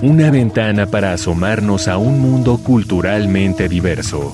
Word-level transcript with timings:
una 0.00 0.30
ventana 0.30 0.86
para 0.86 1.12
asomarnos 1.12 1.88
a 1.88 1.98
un 1.98 2.20
mundo 2.20 2.58
culturalmente 2.62 3.68
diverso. 3.68 4.32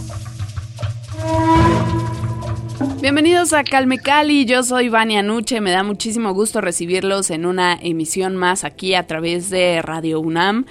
Bienvenidos 3.00 3.52
a 3.52 3.64
Calme 3.64 3.98
Cali, 3.98 4.44
yo 4.44 4.62
soy 4.62 4.88
Vania 4.88 5.22
Nuche, 5.22 5.60
me 5.60 5.70
da 5.70 5.82
muchísimo 5.82 6.32
gusto 6.32 6.60
recibirlos 6.60 7.30
en 7.30 7.46
una 7.46 7.78
emisión 7.80 8.36
más 8.36 8.64
aquí 8.64 8.94
a 8.94 9.06
través 9.06 9.50
de 9.50 9.80
Radio 9.82 10.20
UNAM. 10.20 10.66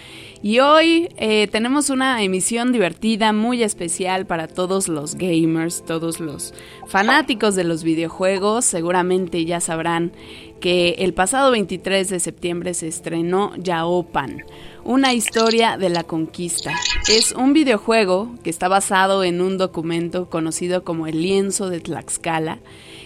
Y 0.46 0.60
hoy 0.60 1.08
eh, 1.16 1.48
tenemos 1.48 1.90
una 1.90 2.22
emisión 2.22 2.74
divertida, 2.74 3.32
muy 3.32 3.64
especial 3.64 4.26
para 4.26 4.50
todos 4.50 4.90
los 4.90 5.16
gamers, 5.16 5.86
todos 5.86 6.20
los 6.20 6.54
fanáticos 6.86 7.56
de 7.56 7.64
los 7.64 7.86
videojuegos. 7.86 8.66
Seguramente 8.66 9.46
ya 9.46 9.62
sabrán 9.62 10.12
que 10.60 10.96
el 11.00 11.14
pasado 11.14 11.50
23 11.52 12.10
de 12.10 12.20
septiembre 12.20 12.74
se 12.74 12.90
estrenó 12.90 13.56
Yaopan, 13.56 14.44
una 14.84 15.14
historia 15.14 15.78
de 15.78 15.88
la 15.88 16.04
conquista. 16.04 16.74
Es 17.08 17.32
un 17.32 17.54
videojuego 17.54 18.36
que 18.44 18.50
está 18.50 18.68
basado 18.68 19.24
en 19.24 19.40
un 19.40 19.58
documento 19.58 20.30
conocido 20.30 20.84
como 20.84 21.08
el 21.08 21.22
lienzo 21.22 21.70
de 21.70 21.80
Tlaxcala 21.80 22.60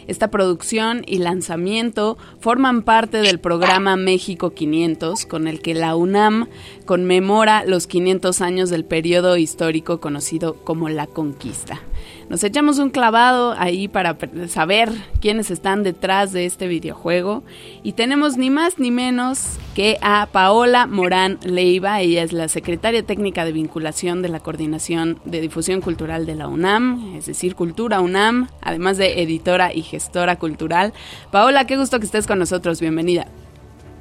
esta 0.08 0.30
producción 0.30 1.04
y 1.06 1.20
lanzamiento 1.20 2.18
forman 2.40 2.82
parte 2.82 3.18
del 3.18 3.40
programa 3.40 3.96
México 3.96 4.52
500, 4.52 5.26
con 5.26 5.48
el 5.48 5.62
que 5.62 5.74
la 5.74 5.96
UNAM 5.96 6.48
conmemora 6.86 7.66
los 7.66 7.88
500 7.88 8.42
años 8.42 8.70
del 8.70 8.86
periodo 8.86 9.38
histórico 9.38 10.00
conocido 10.00 10.56
como 10.64 10.90
la 10.90 11.08
conquista. 11.08 11.82
Nos 12.30 12.44
echamos 12.44 12.78
un 12.78 12.90
clavado 12.90 13.56
ahí 13.58 13.88
para 13.88 14.18
saber 14.50 14.92
quiénes 15.22 15.50
están 15.50 15.84
detrás 15.84 16.34
de 16.34 16.46
este 16.46 16.68
videojuego 16.68 17.42
y 17.84 17.94
tenemos 17.94 18.36
ni 18.36 18.50
más 18.50 18.80
ni 18.80 18.92
menos 18.92 19.58
que 19.74 19.98
a 20.02 20.28
Paola 20.30 20.88
Morán 20.88 21.40
Leiva, 21.44 22.02
ella 22.02 22.24
es 22.24 22.34
la 22.34 22.50
secretaria 22.50 23.02
técnica 23.02 23.46
de 23.46 23.54
vinculación 23.54 24.22
de 24.22 24.28
la 24.28 24.42
Coordinación 24.42 25.22
de 25.24 25.40
Difusión 25.40 25.80
Cultural 25.80 26.26
de 26.26 26.36
la 26.36 26.50
UNAM, 26.50 27.16
es 27.16 27.28
decir, 27.28 27.56
Cultura 27.56 28.02
UNAM, 28.02 28.50
además 28.62 28.98
de 28.98 29.22
editora 29.22 29.72
y 29.74 29.84
gestora 29.84 30.36
cultural. 30.36 30.92
Paola, 31.32 31.66
qué 31.66 31.78
gusto 31.78 31.98
que 31.98 32.06
estés 32.06 32.28
con 32.28 32.40
nosotros, 32.40 32.82
bienvenida. 32.82 33.28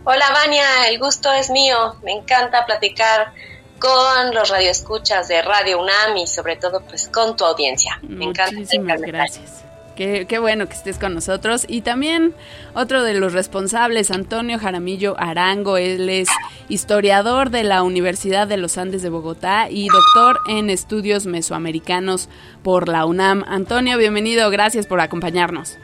Hola 0.03 0.27
Vania, 0.33 0.89
el 0.89 0.99
gusto 0.99 1.33
es 1.33 1.49
mío, 1.51 1.95
me 2.03 2.11
encanta 2.11 2.67
platicar 2.67 3.33
con 3.79 4.35
los 4.35 4.49
radioescuchas 4.49 5.29
de 5.29 5.43
Radio 5.43 5.81
UNAM 5.81 6.17
y 6.17 6.27
sobre 6.27 6.57
todo 6.57 6.81
pues 6.81 7.09
con 7.09 7.37
tu 7.37 7.45
audiencia. 7.45 7.99
Me 8.03 8.27
Muchísimas 8.27 9.01
gracias. 9.01 9.65
Qué, 9.97 10.27
qué, 10.29 10.39
bueno 10.39 10.69
que 10.69 10.75
estés 10.75 10.99
con 10.99 11.15
nosotros. 11.15 11.65
Y 11.67 11.81
también 11.81 12.35
otro 12.75 13.03
de 13.03 13.15
los 13.15 13.33
responsables, 13.33 14.11
Antonio 14.11 14.59
Jaramillo 14.59 15.17
Arango, 15.19 15.79
él 15.79 16.11
es 16.11 16.29
historiador 16.69 17.49
de 17.49 17.65
la 17.65 17.83
Universidad 17.83 18.47
de 18.47 18.59
los 18.59 18.77
Andes 18.77 19.03
de 19.03 19.09
Bogotá 19.09 19.69
y 19.71 19.89
doctor 19.89 20.39
en 20.49 20.69
estudios 20.69 21.25
mesoamericanos 21.25 22.29
por 22.63 22.89
la 22.89 23.07
UNAM. 23.07 23.43
Antonio, 23.49 23.97
bienvenido, 23.97 24.51
gracias 24.51 24.87
por 24.87 25.01
acompañarnos. 25.01 25.79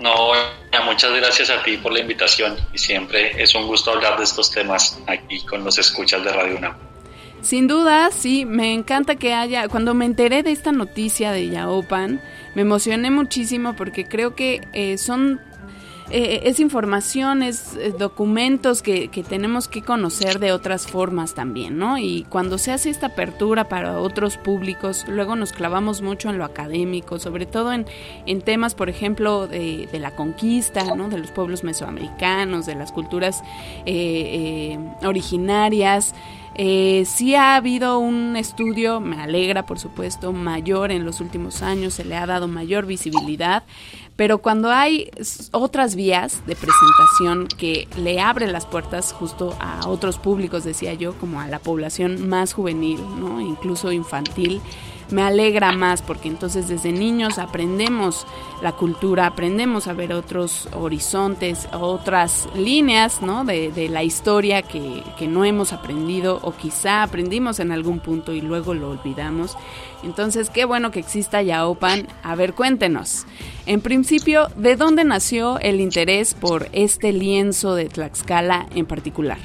No, 0.00 0.32
muchas 0.84 1.12
gracias 1.12 1.48
a 1.48 1.62
ti 1.62 1.78
por 1.78 1.92
la 1.92 2.00
invitación 2.00 2.56
y 2.74 2.78
siempre 2.78 3.42
es 3.42 3.54
un 3.54 3.66
gusto 3.66 3.92
hablar 3.92 4.18
de 4.18 4.24
estos 4.24 4.50
temas 4.50 4.98
aquí 5.06 5.40
con 5.46 5.64
los 5.64 5.78
escuchas 5.78 6.22
de 6.22 6.30
Radio 6.30 6.56
UNAM. 6.58 6.93
Sin 7.44 7.66
duda, 7.68 8.10
sí, 8.10 8.46
me 8.46 8.72
encanta 8.72 9.16
que 9.16 9.34
haya, 9.34 9.68
cuando 9.68 9.92
me 9.92 10.06
enteré 10.06 10.42
de 10.42 10.50
esta 10.50 10.72
noticia 10.72 11.30
de 11.30 11.50
Yaopan, 11.50 12.18
me 12.54 12.62
emocioné 12.62 13.10
muchísimo 13.10 13.74
porque 13.76 14.06
creo 14.06 14.34
que 14.34 14.66
eh, 14.72 14.96
son 14.96 15.42
eh, 16.10 16.42
es 16.44 16.60
información, 16.60 17.42
es 17.42 17.76
eh, 17.76 17.94
documentos 17.98 18.82
que, 18.82 19.08
tenemos 19.26 19.68
que 19.68 19.82
conocer 19.82 20.38
de 20.38 20.52
otras 20.52 20.86
formas 20.86 21.34
también, 21.34 21.78
¿no? 21.78 21.96
Y 21.96 22.24
cuando 22.28 22.58
se 22.58 22.72
hace 22.72 22.90
esta 22.90 23.06
apertura 23.06 23.68
para 23.68 23.98
otros 23.98 24.36
públicos, 24.36 25.06
luego 25.08 25.34
nos 25.34 25.52
clavamos 25.52 26.02
mucho 26.02 26.28
en 26.28 26.36
lo 26.36 26.44
académico, 26.44 27.18
sobre 27.18 27.46
todo 27.46 27.72
en, 27.72 27.86
en 28.26 28.42
temas, 28.42 28.74
por 28.74 28.90
ejemplo, 28.90 29.46
de, 29.46 29.88
de, 29.90 29.98
la 29.98 30.14
conquista, 30.14 30.94
¿no? 30.94 31.08
De 31.08 31.18
los 31.18 31.30
pueblos 31.30 31.64
mesoamericanos, 31.64 32.66
de 32.66 32.74
las 32.74 32.92
culturas 32.92 33.42
eh, 33.86 34.78
originarias. 35.02 36.14
Eh, 36.56 37.04
sí 37.06 37.34
ha 37.34 37.56
habido 37.56 37.98
un 37.98 38.36
estudio, 38.36 39.00
me 39.00 39.20
alegra 39.20 39.66
por 39.66 39.80
supuesto, 39.80 40.32
mayor 40.32 40.92
en 40.92 41.04
los 41.04 41.20
últimos 41.20 41.62
años, 41.62 41.94
se 41.94 42.04
le 42.04 42.16
ha 42.16 42.26
dado 42.26 42.46
mayor 42.46 42.86
visibilidad, 42.86 43.64
pero 44.16 44.38
cuando 44.38 44.70
hay 44.70 45.10
otras 45.50 45.96
vías 45.96 46.46
de 46.46 46.54
presentación 46.54 47.48
que 47.58 47.88
le 47.96 48.20
abren 48.20 48.52
las 48.52 48.64
puertas 48.64 49.12
justo 49.12 49.56
a 49.60 49.88
otros 49.88 50.18
públicos, 50.18 50.64
decía 50.64 50.94
yo, 50.94 51.14
como 51.14 51.40
a 51.40 51.48
la 51.48 51.58
población 51.58 52.28
más 52.28 52.52
juvenil, 52.52 53.00
¿no? 53.18 53.40
incluso 53.40 53.90
infantil, 53.90 54.60
me 55.10 55.22
alegra 55.22 55.72
más 55.72 56.02
porque 56.02 56.28
entonces 56.28 56.68
desde 56.68 56.92
niños 56.92 57.38
aprendemos 57.38 58.26
la 58.62 58.72
cultura, 58.72 59.26
aprendemos 59.26 59.86
a 59.88 59.92
ver 59.92 60.12
otros 60.12 60.68
horizontes, 60.74 61.68
otras 61.72 62.48
líneas 62.54 63.20
¿no? 63.22 63.44
de, 63.44 63.88
la 63.90 64.02
historia 64.02 64.62
que, 64.62 65.02
que, 65.18 65.26
no 65.26 65.44
hemos 65.44 65.72
aprendido 65.72 66.38
o 66.42 66.52
quizá 66.52 67.02
aprendimos 67.02 67.60
en 67.60 67.72
algún 67.72 68.00
punto 68.00 68.32
y 68.32 68.40
luego 68.40 68.74
lo 68.74 68.90
olvidamos. 68.90 69.56
Entonces, 70.02 70.50
qué 70.50 70.64
bueno 70.64 70.90
que 70.90 71.00
exista 71.00 71.42
Yaopan. 71.42 72.06
A 72.22 72.34
ver, 72.34 72.54
cuéntenos. 72.54 73.26
En 73.66 73.80
principio, 73.80 74.48
¿de 74.56 74.76
dónde 74.76 75.04
nació 75.04 75.58
el 75.60 75.80
interés 75.80 76.34
por 76.34 76.68
este 76.72 77.12
lienzo 77.12 77.74
de 77.74 77.86
Tlaxcala 77.86 78.66
en 78.74 78.86
particular? 78.86 79.38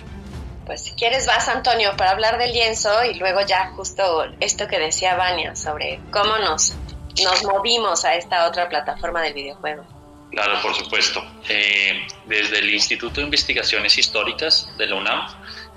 Pues 0.69 0.83
si 0.83 0.91
quieres 0.91 1.25
vas 1.25 1.47
Antonio 1.47 1.97
para 1.97 2.11
hablar 2.11 2.37
del 2.37 2.53
lienzo 2.53 3.03
y 3.03 3.15
luego 3.15 3.41
ya 3.41 3.71
justo 3.75 4.23
esto 4.39 4.67
que 4.67 4.77
decía 4.77 5.15
Vania 5.15 5.55
sobre 5.55 5.99
cómo 6.11 6.37
nos, 6.37 6.75
nos 7.23 7.43
movimos 7.43 8.05
a 8.05 8.13
esta 8.13 8.47
otra 8.47 8.69
plataforma 8.69 9.23
del 9.23 9.33
videojuego. 9.33 9.83
Claro, 10.29 10.61
por 10.61 10.75
supuesto. 10.75 11.23
Eh, 11.47 12.05
desde 12.27 12.59
el 12.59 12.69
Instituto 12.69 13.19
de 13.19 13.23
Investigaciones 13.23 13.97
Históricas 13.97 14.69
de 14.77 14.85
la 14.85 14.95
UNAM 14.97 15.27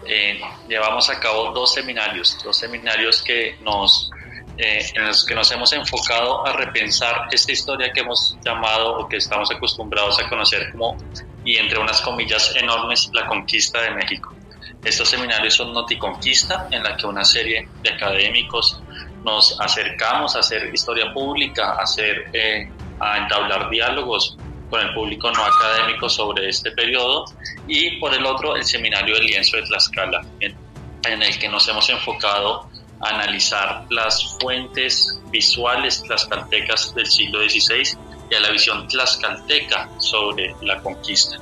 eh, 0.07 0.39
llevamos 0.69 1.09
a 1.09 1.19
cabo 1.19 1.53
dos 1.53 1.73
seminarios, 1.73 2.37
dos 2.45 2.59
seminarios 2.59 3.23
que 3.23 3.57
nos, 3.63 4.11
eh, 4.59 4.85
en 4.95 5.07
los 5.07 5.25
que 5.25 5.35
nos 5.35 5.51
hemos 5.53 5.73
enfocado 5.73 6.47
a 6.47 6.53
repensar 6.53 7.29
esta 7.33 7.51
historia 7.51 7.91
que 7.95 8.01
hemos 8.01 8.37
llamado 8.45 8.99
o 8.99 9.09
que 9.09 9.17
estamos 9.17 9.51
acostumbrados 9.51 10.21
a 10.21 10.29
conocer 10.29 10.71
como, 10.71 10.99
y 11.47 11.57
entre 11.57 11.79
unas 11.79 12.03
comillas 12.03 12.55
enormes, 12.57 13.09
la 13.15 13.27
conquista 13.27 13.81
de 13.81 13.93
México. 13.93 14.35
Estos 14.84 15.10
seminarios 15.10 15.54
son 15.54 15.72
Noticonquista, 15.72 16.66
en 16.70 16.82
la 16.82 16.97
que 16.97 17.06
una 17.06 17.25
serie 17.25 17.69
de 17.82 17.91
académicos 17.91 18.81
nos 19.25 19.60
acercamos 19.60 20.34
a 20.34 20.41
hacer 20.41 20.75
historia 20.75 21.12
pública, 21.12 21.75
a, 21.75 21.82
hacer, 21.82 22.28
eh, 22.32 22.69
a 22.98 23.19
entablar 23.19 23.70
diálogos 23.70 24.37
con 24.69 24.81
el 24.81 24.93
público 24.93 25.31
no 25.31 25.44
académico 25.44 26.09
sobre 26.09 26.48
este 26.48 26.72
periodo, 26.72 27.26
y 27.69 28.00
por 28.00 28.12
el 28.12 28.26
otro 28.26 28.56
el 28.56 28.65
seminario 28.65 29.15
del 29.15 29.26
lienzo 29.26 29.56
de 29.56 29.62
Tlaxcala, 29.62 30.20
en, 30.41 30.56
en 31.04 31.22
el 31.22 31.38
que 31.38 31.49
nos 31.49 31.69
hemos 31.69 31.88
enfocado 31.88 32.69
a 33.00 33.08
analizar 33.11 33.85
las 33.90 34.37
fuentes 34.40 35.20
visuales 35.31 36.02
tlaxcaltecas 36.02 36.94
del 36.94 37.06
siglo 37.06 37.40
XVI 37.49 37.96
a 38.34 38.40
la 38.40 38.50
visión 38.50 38.87
tlaxcalteca 38.88 39.88
sobre 39.99 40.55
la 40.62 40.81
conquista. 40.81 41.37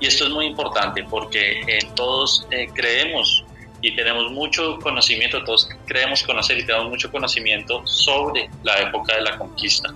Y 0.00 0.06
esto 0.06 0.24
es 0.24 0.30
muy 0.30 0.46
importante 0.46 1.04
porque 1.04 1.60
eh, 1.60 1.78
todos 1.94 2.46
eh, 2.50 2.68
creemos 2.74 3.44
y 3.80 3.94
tenemos 3.94 4.30
mucho 4.32 4.78
conocimiento, 4.78 5.44
todos 5.44 5.68
creemos 5.86 6.22
conocer 6.22 6.58
y 6.58 6.66
tenemos 6.66 6.88
mucho 6.88 7.10
conocimiento 7.10 7.86
sobre 7.86 8.48
la 8.62 8.80
época 8.80 9.14
de 9.14 9.22
la 9.22 9.36
conquista. 9.36 9.92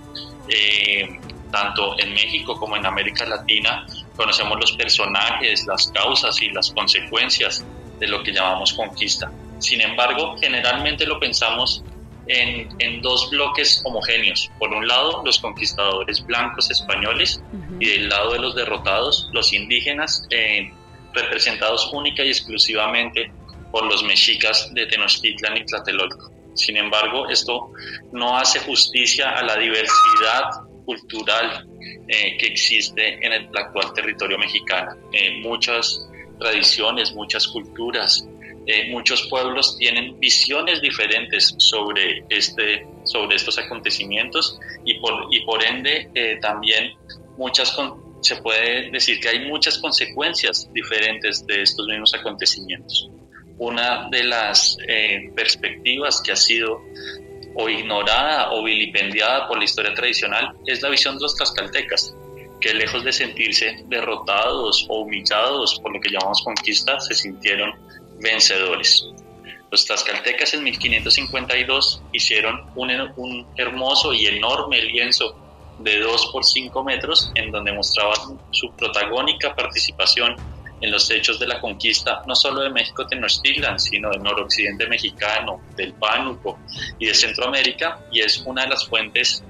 Eh, 0.47 1.19
tanto 1.51 1.99
en 1.99 2.13
México 2.13 2.57
como 2.59 2.75
en 2.75 2.85
América 2.85 3.25
Latina 3.25 3.85
conocemos 4.15 4.59
los 4.59 4.71
personajes, 4.73 5.65
las 5.65 5.87
causas 5.89 6.39
y 6.41 6.49
las 6.49 6.71
consecuencias 6.71 7.65
de 7.99 8.07
lo 8.07 8.23
que 8.23 8.31
llamamos 8.31 8.73
conquista. 8.73 9.31
Sin 9.59 9.81
embargo, 9.81 10.35
generalmente 10.39 11.05
lo 11.05 11.19
pensamos 11.19 11.83
en, 12.29 13.01
dos 13.01 13.29
bloques 13.29 13.81
homogéneos. 13.83 14.49
Por 14.59 14.71
un 14.71 14.87
lado, 14.87 15.21
los 15.25 15.39
conquistadores 15.39 16.25
blancos 16.25 16.69
españoles 16.69 17.41
y 17.79 17.89
del 17.89 18.09
lado 18.09 18.33
de 18.33 18.39
los 18.39 18.55
derrotados, 18.55 19.29
los 19.33 19.51
indígenas, 19.51 20.25
eh, 20.29 20.71
representados 21.13 21.91
única 21.91 22.23
y 22.23 22.29
exclusivamente 22.29 23.31
por 23.71 23.85
los 23.85 24.03
mexicas 24.03 24.71
de 24.73 24.85
Tenochtitlan 24.85 25.57
y 25.57 25.65
Tlatelolco. 25.65 26.31
Sin 26.53 26.77
embargo, 26.77 27.27
esto 27.29 27.71
no 28.11 28.37
hace 28.37 28.59
justicia 28.59 29.31
a 29.31 29.43
la 29.43 29.55
diversidad 29.57 30.43
cultural 30.85 31.67
eh, 32.07 32.37
que 32.37 32.47
existe 32.47 33.25
en 33.25 33.33
el 33.33 33.49
actual 33.57 33.93
territorio 33.93 34.37
mexicano. 34.37 34.95
Eh, 35.13 35.39
muchas 35.41 36.07
tradiciones, 36.39 37.13
muchas 37.13 37.47
culturas, 37.47 38.27
eh, 38.71 38.89
muchos 38.91 39.27
pueblos 39.29 39.77
tienen 39.77 40.19
visiones 40.19 40.81
diferentes 40.81 41.55
sobre, 41.57 42.23
este, 42.29 42.85
sobre 43.03 43.35
estos 43.35 43.57
acontecimientos 43.57 44.59
y 44.85 44.99
por, 44.99 45.27
y 45.31 45.43
por 45.45 45.63
ende 45.63 46.09
también 46.41 46.93
muchas 47.37 47.75
se 48.21 48.35
puede 48.37 48.91
decir 48.91 49.19
que 49.19 49.29
hay 49.29 49.47
muchas 49.47 49.77
consecuencias 49.77 50.69
diferentes 50.73 51.45
de 51.45 51.61
estos 51.61 51.87
mismos 51.87 52.13
acontecimientos. 52.13 53.09
Una 53.57 54.09
de 54.09 54.23
las 54.23 54.77
eh, 54.87 55.31
perspectivas 55.35 56.21
que 56.21 56.31
ha 56.31 56.35
sido 56.35 56.81
o 57.55 57.67
ignorada 57.67 58.51
o 58.51 58.63
vilipendiada 58.63 59.47
por 59.47 59.57
la 59.57 59.65
historia 59.65 59.93
tradicional 59.93 60.53
es 60.65 60.81
la 60.81 60.89
visión 60.89 61.15
de 61.15 61.23
los 61.23 61.35
tlaxcaltecas, 61.35 62.15
que 62.61 62.73
lejos 62.73 63.03
de 63.03 63.11
sentirse 63.11 63.83
derrotados 63.87 64.85
o 64.89 65.01
humillados 65.01 65.79
por 65.81 65.93
lo 65.93 65.99
que 65.99 66.09
llamamos 66.09 66.41
conquista, 66.43 66.99
se 66.99 67.15
sintieron 67.15 67.73
vencedores. 68.19 69.07
Los 69.71 69.85
tlaxcaltecas 69.85 70.53
en 70.55 70.63
1552 70.63 72.01
hicieron 72.11 72.65
un, 72.75 73.47
hermoso 73.55 74.13
y 74.13 74.25
enorme 74.25 74.81
lienzo 74.81 75.35
de 75.79 75.99
2 75.99 76.29
por 76.31 76.43
5 76.43 76.83
metros 76.83 77.31
en 77.35 77.51
donde 77.51 77.71
mostraban 77.71 78.39
su 78.51 78.71
protagónica 78.71 79.55
participación 79.55 80.35
en 80.81 80.91
los 80.91 81.09
hechos 81.11 81.39
de 81.39 81.47
la 81.47 81.59
conquista 81.59 82.23
no 82.25 82.35
solo 82.35 82.61
de 82.61 82.69
México 82.69 83.05
Tenochtitlan, 83.05 83.79
sino 83.79 84.09
del 84.09 84.23
noroccidente 84.23 84.87
mexicano, 84.87 85.61
del 85.75 85.93
Pánuco 85.93 86.57
y 86.97 87.05
de 87.05 87.13
Centroamérica, 87.13 87.99
y 88.11 88.21
es 88.21 88.39
una 88.45 88.63
de 88.63 88.69
las 88.69 88.87
fuentes 88.87 89.43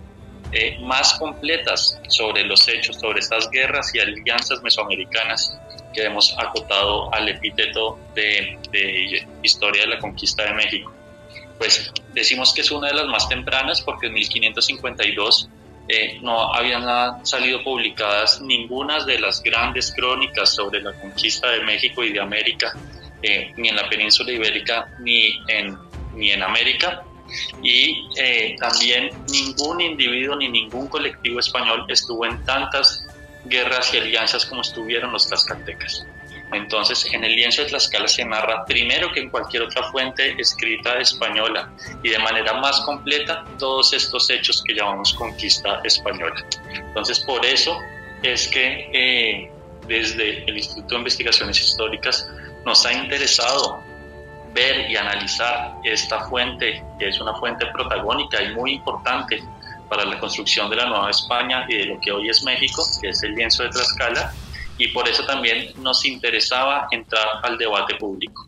eh, 0.52 0.80
más 0.82 1.14
completas 1.20 2.00
sobre 2.08 2.44
los 2.44 2.68
hechos, 2.68 2.98
sobre 3.00 3.20
estas 3.20 3.50
guerras 3.52 3.94
y 3.94 4.00
alianzas 4.00 4.62
mesoamericanas 4.64 5.60
que 5.94 6.04
hemos 6.04 6.38
acotado 6.38 7.14
al 7.14 7.30
epíteto 7.30 8.00
de, 8.16 8.58
de 8.72 9.28
historia 9.44 9.84
de 9.84 9.88
la 9.88 10.00
conquista 10.00 10.44
de 10.44 10.54
México. 10.54 10.92
Pues 11.58 11.92
decimos 12.14 12.54
que 12.54 12.62
es 12.62 12.72
una 12.72 12.88
de 12.88 12.94
las 12.94 13.08
más 13.08 13.28
tempranas 13.28 13.82
porque 13.82 14.08
en 14.08 14.14
1552 14.14 15.50
eh, 15.92 16.20
no 16.22 16.54
habían 16.54 17.26
salido 17.26 17.64
publicadas 17.64 18.40
ninguna 18.42 19.04
de 19.06 19.20
las 19.20 19.42
grandes 19.42 19.92
crónicas 19.92 20.54
sobre 20.54 20.84
la 20.84 20.94
conquista 20.94 21.50
de 21.50 21.62
México 21.62 22.04
y 22.04 22.14
de 22.14 22.22
América, 22.22 22.78
eh, 23.24 23.52
ni 23.58 23.70
en 23.70 23.76
la 23.76 23.90
península 23.90 24.32
ibérica 24.32 24.88
ni 25.00 25.34
en, 25.48 25.76
ni 26.14 26.30
en 26.30 26.44
América. 26.44 27.04
Y 27.64 28.06
eh, 28.18 28.56
también 28.60 29.10
ningún 29.32 29.82
individuo 29.82 30.36
ni 30.36 30.48
ningún 30.48 30.88
colectivo 30.88 31.40
español 31.40 31.86
estuvo 31.90 32.24
en 32.24 32.44
tantas 32.46 33.04
guerras 33.46 33.94
y 33.94 33.98
alianzas 33.98 34.46
como 34.46 34.62
estuvieron 34.62 35.12
los 35.12 35.28
tlaxcaltecas. 35.28 36.06
Entonces, 36.52 37.08
en 37.14 37.24
el 37.24 37.36
lienzo 37.36 37.62
de 37.62 37.68
Tlaxcala 37.68 38.08
se 38.08 38.26
narra 38.26 38.66
primero 38.66 39.12
que 39.12 39.20
en 39.20 39.30
cualquier 39.30 39.64
otra 39.64 39.84
fuente 39.92 40.36
escrita 40.40 40.98
española 40.98 41.72
y 42.02 42.10
de 42.10 42.20
manera 42.20 42.54
más 42.54 42.82
completa 42.82 43.46
todos 43.60 43.94
estos 43.94 44.30
hechos 44.32 44.64
que 44.66 44.74
llamamos 44.74 45.14
conquista 45.14 45.82
española. 45.84 46.44
Entonces, 46.74 47.20
por 47.20 47.46
eso 47.46 47.78
es 48.24 48.48
que 48.48 48.90
eh, 48.92 49.52
desde 49.88 50.44
el 50.46 50.58
Instituto 50.58 50.96
de 50.96 50.98
Investigaciones 50.98 51.62
Históricas 51.62 52.28
nos 52.66 52.84
ha 52.86 52.94
interesado 52.94 53.84
ver 54.52 54.90
y 54.90 54.96
analizar 54.96 55.76
esta 55.84 56.28
fuente, 56.28 56.84
que 56.98 57.10
es 57.10 57.22
una 57.22 57.36
fuente 57.36 57.68
protagónica 57.68 58.42
y 58.42 58.56
muy 58.56 58.74
importante 58.74 59.44
para 59.90 60.06
la 60.06 60.20
construcción 60.20 60.70
de 60.70 60.76
la 60.76 60.86
Nueva 60.86 61.10
España 61.10 61.66
y 61.68 61.78
de 61.78 61.86
lo 61.86 62.00
que 62.00 62.12
hoy 62.12 62.30
es 62.30 62.44
México, 62.44 62.86
que 63.02 63.10
es 63.10 63.24
el 63.24 63.34
lienzo 63.34 63.64
de 63.64 63.70
Tlaxcala, 63.70 64.34
y 64.78 64.88
por 64.90 65.08
eso 65.08 65.26
también 65.26 65.74
nos 65.78 66.06
interesaba 66.06 66.88
entrar 66.92 67.28
al 67.44 67.58
debate 67.58 67.96
público. 67.96 68.46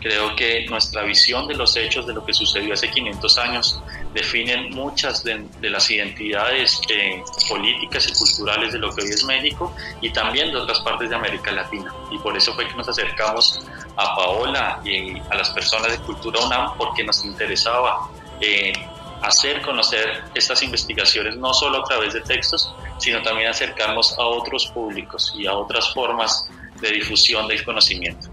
Creo 0.00 0.34
que 0.34 0.66
nuestra 0.66 1.02
visión 1.02 1.46
de 1.46 1.54
los 1.54 1.76
hechos 1.76 2.06
de 2.06 2.14
lo 2.14 2.24
que 2.24 2.32
sucedió 2.32 2.72
hace 2.72 2.90
500 2.90 3.38
años 3.38 3.82
definen 4.14 4.70
muchas 4.70 5.22
de, 5.22 5.46
las 5.60 5.90
identidades 5.90 6.80
eh, 6.88 7.22
políticas 7.48 8.08
y 8.08 8.14
culturales 8.14 8.72
de 8.72 8.78
lo 8.78 8.94
que 8.94 9.02
hoy 9.02 9.10
es 9.10 9.24
México 9.24 9.74
y 10.00 10.10
también 10.10 10.52
de 10.52 10.56
otras 10.56 10.80
partes 10.80 11.10
de 11.10 11.16
América 11.16 11.52
Latina. 11.52 11.92
Y 12.10 12.18
por 12.18 12.34
eso 12.34 12.54
fue 12.54 12.66
que 12.66 12.74
nos 12.74 12.88
acercamos 12.88 13.60
a 13.96 14.16
Paola 14.16 14.80
y 14.84 15.18
a 15.18 15.34
las 15.34 15.50
personas 15.50 15.92
de 15.92 15.98
Cultura 15.98 16.40
UNAM 16.46 16.78
porque 16.78 17.04
nos 17.04 17.22
interesaba 17.22 18.08
eh, 18.40 18.72
hacer 19.22 19.62
conocer 19.62 20.22
estas 20.34 20.62
investigaciones 20.62 21.36
no 21.36 21.52
solo 21.52 21.78
a 21.78 21.84
través 21.84 22.14
de 22.14 22.20
textos, 22.20 22.74
sino 22.98 23.22
también 23.22 23.48
acercarnos 23.48 24.18
a 24.18 24.22
otros 24.22 24.66
públicos 24.68 25.34
y 25.36 25.46
a 25.46 25.54
otras 25.54 25.92
formas 25.92 26.48
de 26.80 26.90
difusión 26.90 27.48
del 27.48 27.64
conocimiento. 27.64 28.28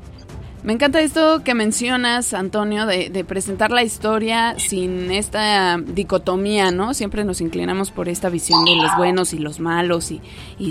Me 0.64 0.74
encanta 0.74 1.00
esto 1.00 1.44
que 1.44 1.54
mencionas, 1.54 2.34
Antonio, 2.34 2.86
de, 2.86 3.24
presentar 3.26 3.72
la 3.72 3.84
historia 3.84 4.56
sin 4.58 5.12
esta 5.12 5.78
dicotomía, 5.78 6.72
¿no? 6.72 6.94
Siempre 6.94 7.24
nos 7.24 7.40
inclinamos 7.42 7.92
por 7.92 8.10
esta 8.10 8.30
visión 8.30 8.66
de 8.66 8.76
los 8.76 8.94
buenos 8.98 9.34
y 9.34 9.40
los 9.40 9.60
malos 9.60 10.12
y, 10.12 10.22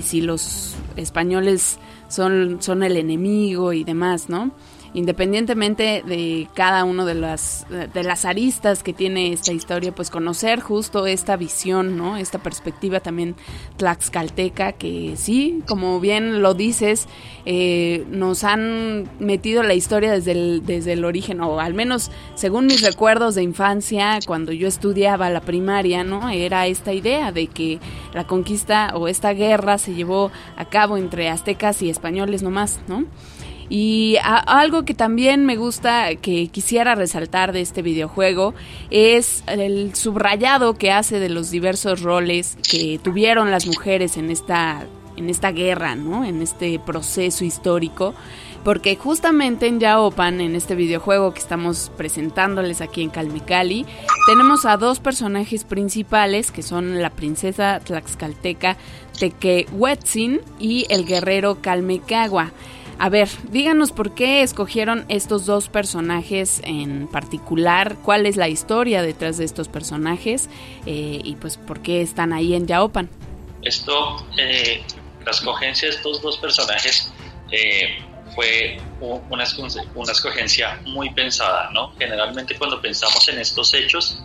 si 0.02 0.20
los 0.20 0.74
españoles 0.96 1.78
son 2.08 2.82
el 2.82 2.96
enemigo 2.96 3.72
y 3.72 3.84
demás, 3.84 4.28
¿no? 4.28 4.52
Independientemente 4.96 6.02
de 6.06 6.48
cada 6.54 6.84
uno 6.84 7.04
de 7.04 7.14
las, 7.14 7.66
de 7.69 8.02
las 8.02 8.25
aristas 8.25 8.82
que 8.82 8.94
tiene 8.94 9.31
esta 9.31 9.52
historia, 9.52 9.94
pues 9.94 10.08
conocer 10.08 10.60
justo 10.60 11.06
esta 11.06 11.37
visión, 11.37 11.98
¿no? 11.98 12.16
Esta 12.16 12.38
perspectiva 12.38 13.00
también 13.00 13.37
tlaxcalteca, 13.76 14.72
que 14.72 15.12
sí, 15.19 15.62
como 15.69 16.00
bien 16.00 16.40
lo 16.40 16.54
dices, 16.54 17.08
eh, 17.44 18.06
nos 18.08 18.43
han 18.43 19.10
metido 19.19 19.62
la 19.62 19.75
historia 19.75 20.12
desde 20.12 20.32
el, 20.32 20.64
desde 20.64 20.94
el 20.94 21.04
origen, 21.04 21.42
o 21.42 21.60
al 21.60 21.75
menos 21.75 22.10
según 22.34 22.64
mis 22.64 22.81
recuerdos 22.81 23.34
de 23.34 23.42
infancia, 23.42 24.19
cuando 24.26 24.52
yo 24.52 24.66
estudiaba 24.66 25.28
la 25.28 25.42
primaria, 25.42 26.04
¿no? 26.04 26.31
Era 26.31 26.66
esta 26.69 26.94
idea 26.94 27.32
de 27.32 27.49
que 27.49 27.81
la 28.14 28.26
conquista 28.26 28.92
o 28.94 29.08
esta 29.08 29.34
guerra 29.34 29.76
se 29.76 29.92
llevó 29.92 30.31
a 30.56 30.64
cabo 30.64 30.96
entre 30.96 31.28
aztecas 31.28 31.82
y 31.82 31.90
españoles 31.90 32.42
nomás, 32.42 32.81
¿no? 32.88 33.04
Y 33.68 34.16
algo 34.22 34.84
que 34.84 34.94
también 34.94 35.44
me 35.44 35.56
gusta, 35.56 36.14
que 36.16 36.48
quisiera 36.48 36.94
resaltar 36.94 37.52
de 37.52 37.60
este 37.60 37.82
videojuego, 37.82 38.54
es 38.90 39.42
el 39.46 39.94
subrayado 39.94 40.75
que 40.75 40.92
hace 40.92 41.18
de 41.18 41.28
los 41.28 41.50
diversos 41.50 42.02
roles 42.02 42.56
que 42.70 43.00
tuvieron 43.02 43.50
las 43.50 43.66
mujeres 43.66 44.16
en 44.16 44.30
esta, 44.30 44.87
en 45.16 45.30
esta 45.30 45.50
guerra, 45.50 45.96
¿no? 45.96 46.25
En 46.25 46.42
este 46.42 46.78
proceso 46.78 47.44
histórico. 47.44 48.14
Porque 48.62 48.96
justamente 48.96 49.68
en 49.68 49.78
Yaopan, 49.78 50.40
en 50.40 50.56
este 50.56 50.75
videojuego 50.75 51.32
que 51.32 51.38
estamos 51.38 51.92
presentándoles 51.96 52.80
aquí 52.80 53.02
en 53.02 53.11
Calmecali, 53.11 53.87
tenemos 54.26 54.64
a 54.64 54.76
dos 54.76 54.99
personajes 54.99 55.62
principales 55.62 56.50
que 56.50 56.62
son 56.62 57.00
la 57.00 57.11
princesa 57.11 57.78
tlaxcalteca 57.78 58.76
Tequehuetzin 59.20 60.40
y 60.58 60.85
el 60.88 61.06
guerrero 61.06 61.58
Calmecagua. 61.61 62.52
A 62.99 63.11
ver, 63.11 63.29
díganos 63.50 63.93
por 63.93 64.15
qué 64.15 64.43
escogieron 64.43 65.05
estos 65.09 65.45
dos 65.45 65.69
personajes 65.69 66.62
en 66.65 67.09
particular, 67.09 67.97
cuál 68.03 68.25
es 68.25 68.37
la 68.37 68.49
historia 68.49 69.03
detrás 69.03 69.37
de 69.37 69.45
estos 69.45 69.69
personajes 69.69 70.49
eh, 70.87 71.21
y 71.23 71.37
pues 71.37 71.59
por 71.59 71.83
qué 71.83 72.00
están 72.00 72.33
ahí 72.33 72.55
en 72.55 72.67
Yaopan. 72.67 73.11
Esto, 73.61 74.26
eh, 74.38 74.83
la 75.25 75.31
escogencia 75.31 75.88
de 75.88 75.95
estos 75.95 76.23
dos 76.23 76.38
personajes 76.38 77.12
eh, 77.50 77.99
fue 78.35 78.79
una, 79.00 79.45
una 79.95 80.12
escogencia 80.12 80.81
muy 80.87 81.11
pensada, 81.11 81.71
¿no? 81.73 81.93
Generalmente 81.99 82.57
cuando 82.57 82.81
pensamos 82.81 83.29
en 83.29 83.38
estos 83.38 83.75
hechos, 83.75 84.23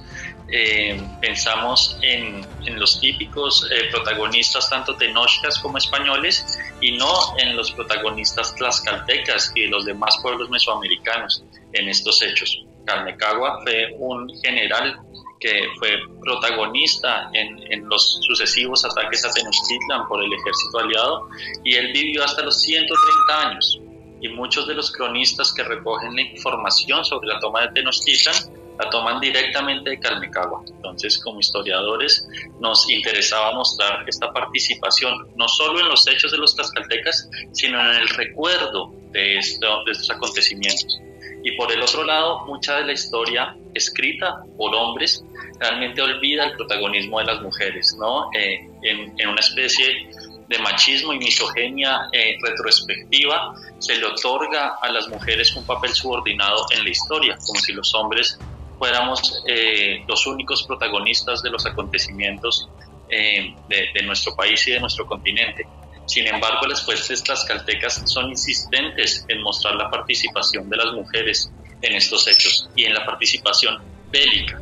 eh, 0.51 1.01
pensamos 1.21 1.97
en, 2.01 2.45
los 2.77 2.99
típicos 2.99 3.67
eh, 3.71 3.89
protagonistas 3.91 4.69
tanto 4.69 4.95
tenochcas 4.95 5.59
como 5.59 5.77
españoles 5.77 6.59
y 6.81 6.97
no 6.97 7.37
en 7.37 7.55
los 7.55 7.71
protagonistas 7.71 8.53
tlaxcaltecas 8.55 9.51
y 9.55 9.67
los 9.67 9.85
demás 9.85 10.17
pueblos 10.21 10.49
mesoamericanos 10.49 11.43
en 11.73 11.89
estos 11.89 12.21
hechos. 12.21 12.65
Calmecagua 12.85 13.61
fue 13.63 13.93
un 13.97 14.29
general 14.41 14.99
que 15.39 15.63
fue 15.79 15.89
protagonista 16.21 17.29
en, 17.33 17.59
en, 17.71 17.87
los 17.87 18.19
sucesivos 18.21 18.85
ataques 18.85 19.25
a 19.25 19.31
Tenochtitlan 19.31 20.07
por 20.07 20.23
el 20.23 20.31
ejército 20.33 20.79
aliado 20.79 21.29
y 21.63 21.75
él 21.75 21.91
vivió 21.93 22.23
hasta 22.23 22.43
los 22.43 22.61
130 22.61 23.49
años. 23.49 23.79
Y 24.21 24.29
muchos 24.29 24.67
de 24.67 24.75
los 24.75 24.91
cronistas 24.91 25.51
que 25.51 25.63
recogen 25.63 26.15
la 26.15 26.21
información 26.21 27.03
sobre 27.03 27.27
la 27.27 27.39
toma 27.39 27.61
de 27.61 27.69
Tenochtitlan 27.69 28.60
la 28.81 28.89
toman 28.89 29.19
directamente 29.19 29.91
de 29.91 29.99
Calmecagua. 29.99 30.63
Entonces, 30.67 31.21
como 31.23 31.39
historiadores, 31.39 32.27
nos 32.59 32.89
interesaba 32.89 33.53
mostrar 33.53 34.03
esta 34.07 34.31
participación, 34.33 35.29
no 35.35 35.47
solo 35.47 35.79
en 35.79 35.87
los 35.87 36.07
hechos 36.07 36.31
de 36.31 36.37
los 36.37 36.55
tlaxcaltecas, 36.55 37.29
sino 37.51 37.79
en 37.79 38.01
el 38.01 38.09
recuerdo 38.09 38.91
de, 39.11 39.37
esto, 39.37 39.83
de 39.85 39.91
estos 39.91 40.09
acontecimientos. 40.09 40.99
Y 41.43 41.55
por 41.57 41.71
el 41.71 41.81
otro 41.81 42.03
lado, 42.03 42.45
mucha 42.45 42.77
de 42.77 42.85
la 42.85 42.93
historia 42.93 43.55
escrita 43.73 44.43
por 44.57 44.73
hombres 44.75 45.23
realmente 45.59 46.01
olvida 46.01 46.45
el 46.45 46.53
protagonismo 46.53 47.19
de 47.19 47.25
las 47.25 47.41
mujeres, 47.41 47.95
¿no? 47.99 48.31
Eh, 48.33 48.67
en, 48.83 49.13
en, 49.17 49.29
una 49.29 49.39
especie 49.39 50.09
de 50.47 50.59
machismo 50.59 51.13
y 51.13 51.19
misoginia 51.19 52.09
eh, 52.11 52.35
retrospectiva, 52.41 53.53
se 53.79 53.97
le 53.97 54.05
otorga 54.05 54.77
a 54.81 54.91
las 54.91 55.07
mujeres 55.07 55.55
un 55.55 55.65
papel 55.65 55.93
subordinado 55.93 56.65
en 56.71 56.83
la 56.83 56.89
historia, 56.89 57.37
como 57.45 57.59
si 57.59 57.73
los 57.73 57.93
hombres 57.95 58.37
fuéramos 58.81 59.43
eh, 59.45 60.03
los 60.07 60.25
únicos 60.25 60.63
protagonistas 60.63 61.43
de 61.43 61.51
los 61.51 61.67
acontecimientos 61.67 62.67
de, 63.07 63.53
de 63.93 64.03
nuestro 64.03 64.35
país 64.35 64.67
y 64.67 64.71
de 64.71 64.79
nuestro 64.79 65.05
continente. 65.05 65.67
Sin 66.07 66.25
embargo, 66.25 66.65
las 66.65 66.83
fuerzas 66.83 67.23
tlaxcaltecas 67.23 68.01
son 68.05 68.29
insistentes 68.29 69.23
en 69.27 69.43
mostrar 69.43 69.75
la 69.75 69.87
participación 69.91 70.67
de 70.67 70.77
las 70.77 70.93
mujeres 70.93 71.51
en 71.79 71.95
estos 71.95 72.27
hechos 72.27 72.69
y 72.75 72.85
en 72.85 72.95
la 72.95 73.05
participación 73.05 73.83
bélica. 74.09 74.59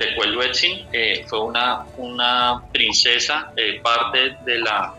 Tecueluetzin 0.00 0.88
eh, 0.92 1.24
fue 1.28 1.40
una, 1.40 1.84
una 1.96 2.64
princesa, 2.72 3.52
eh, 3.56 3.80
parte 3.80 4.36
de 4.44 4.58
la, 4.58 4.92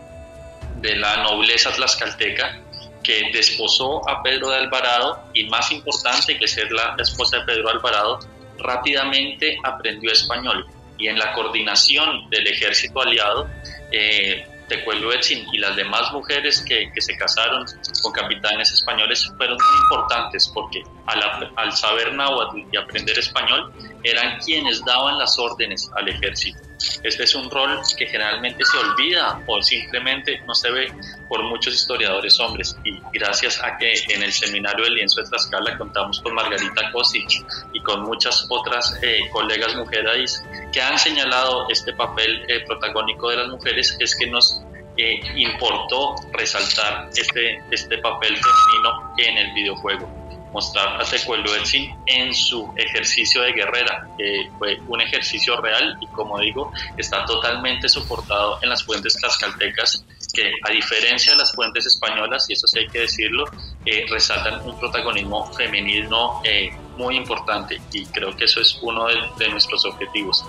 de 0.80 0.96
la 0.96 1.18
nobleza 1.24 1.72
tlaxcalteca, 1.72 2.58
que 3.02 3.30
desposó 3.34 4.08
a 4.08 4.22
Pedro 4.22 4.48
de 4.48 4.56
Alvarado 4.56 5.24
y 5.34 5.44
más 5.44 5.70
importante 5.72 6.38
que 6.38 6.48
ser 6.48 6.72
la 6.72 6.96
esposa 6.98 7.40
de 7.40 7.44
Pedro 7.44 7.68
Alvarado, 7.68 8.20
rápidamente 8.62 9.58
aprendió 9.62 10.12
español 10.12 10.66
y 10.98 11.08
en 11.08 11.18
la 11.18 11.32
coordinación 11.32 12.28
del 12.30 12.46
ejército 12.46 13.00
aliado 13.00 13.48
eh, 13.90 14.46
Tecueluetzin 14.68 15.46
y 15.52 15.58
las 15.58 15.76
demás 15.76 16.10
mujeres 16.12 16.64
que, 16.66 16.90
que, 16.94 17.00
se 17.00 17.16
casaron 17.16 17.66
con 18.02 18.12
capitanes 18.12 18.72
españoles 18.72 19.30
fueron 19.36 19.56
muy 19.56 19.82
importantes 19.82 20.50
porque 20.54 20.82
al, 21.06 21.52
al 21.56 21.72
saber 21.72 22.14
náhuatl 22.14 22.60
y 22.72 22.76
aprender 22.76 23.18
español 23.18 23.72
eran 24.02 24.38
quienes 24.38 24.82
daban 24.84 25.18
las 25.18 25.38
órdenes 25.38 25.90
al 25.96 26.08
ejército. 26.08 26.58
Este 27.02 27.24
es 27.24 27.34
un 27.34 27.50
rol 27.50 27.80
que 27.96 28.06
generalmente 28.06 28.64
se 28.64 28.78
olvida 28.78 29.42
o 29.46 29.62
simplemente 29.62 30.40
no 30.46 30.54
se 30.54 30.70
ve 30.70 30.92
por 31.28 31.42
muchos 31.44 31.74
historiadores 31.74 32.38
hombres. 32.40 32.76
Y 32.84 33.00
gracias 33.12 33.62
a 33.62 33.76
que 33.78 33.92
en 34.08 34.22
el 34.22 34.32
seminario 34.32 34.84
del 34.84 34.94
lienzo 34.94 35.22
de 35.22 35.28
Tlaxcala 35.28 35.78
contamos 35.78 36.20
con 36.20 36.34
Margarita 36.34 36.90
Kosic 36.92 37.44
y 37.72 37.80
con 37.82 38.02
muchas 38.02 38.46
otras 38.48 38.98
eh, 39.02 39.20
colegas 39.32 39.74
mujeres 39.76 40.42
que 40.72 40.80
han 40.80 40.98
señalado 40.98 41.66
este 41.68 41.92
papel 41.92 42.44
eh, 42.48 42.64
protagónico 42.66 43.30
de 43.30 43.36
las 43.36 43.48
mujeres 43.48 43.96
es 43.98 44.16
que 44.16 44.26
nos 44.26 44.62
eh, 44.96 45.20
importó 45.36 46.16
resaltar 46.32 47.08
este, 47.16 47.62
este 47.70 47.98
papel 47.98 48.36
femenino 48.36 49.14
en 49.18 49.38
el 49.38 49.52
videojuego 49.54 50.21
mostrar 50.52 51.00
a 51.00 51.04
Tecueluetzin 51.04 51.94
en 52.06 52.34
su 52.34 52.72
ejercicio 52.76 53.42
de 53.42 53.52
guerrera, 53.52 54.08
que 54.18 54.50
fue 54.58 54.78
un 54.86 55.00
ejercicio 55.00 55.60
real 55.60 55.96
y 56.00 56.06
como 56.08 56.38
digo, 56.38 56.72
está 56.96 57.24
totalmente 57.24 57.88
soportado 57.88 58.58
en 58.62 58.68
las 58.68 58.84
fuentes 58.84 59.14
tlaxcaltecas 59.16 60.04
que 60.32 60.52
a 60.62 60.70
diferencia 60.70 61.32
de 61.32 61.38
las 61.38 61.52
fuentes 61.52 61.86
españolas, 61.86 62.48
y 62.48 62.54
eso 62.54 62.66
sí 62.66 62.80
hay 62.80 62.88
que 62.88 63.00
decirlo, 63.00 63.44
eh, 63.84 64.06
resaltan 64.08 64.60
un 64.66 64.78
protagonismo 64.78 65.52
femenino 65.52 66.40
eh, 66.44 66.70
muy 66.96 67.16
importante 67.16 67.80
y 67.92 68.06
creo 68.06 68.34
que 68.36 68.44
eso 68.44 68.60
es 68.60 68.78
uno 68.82 69.06
de, 69.08 69.16
de 69.38 69.48
nuestros 69.50 69.84
objetivos. 69.84 70.44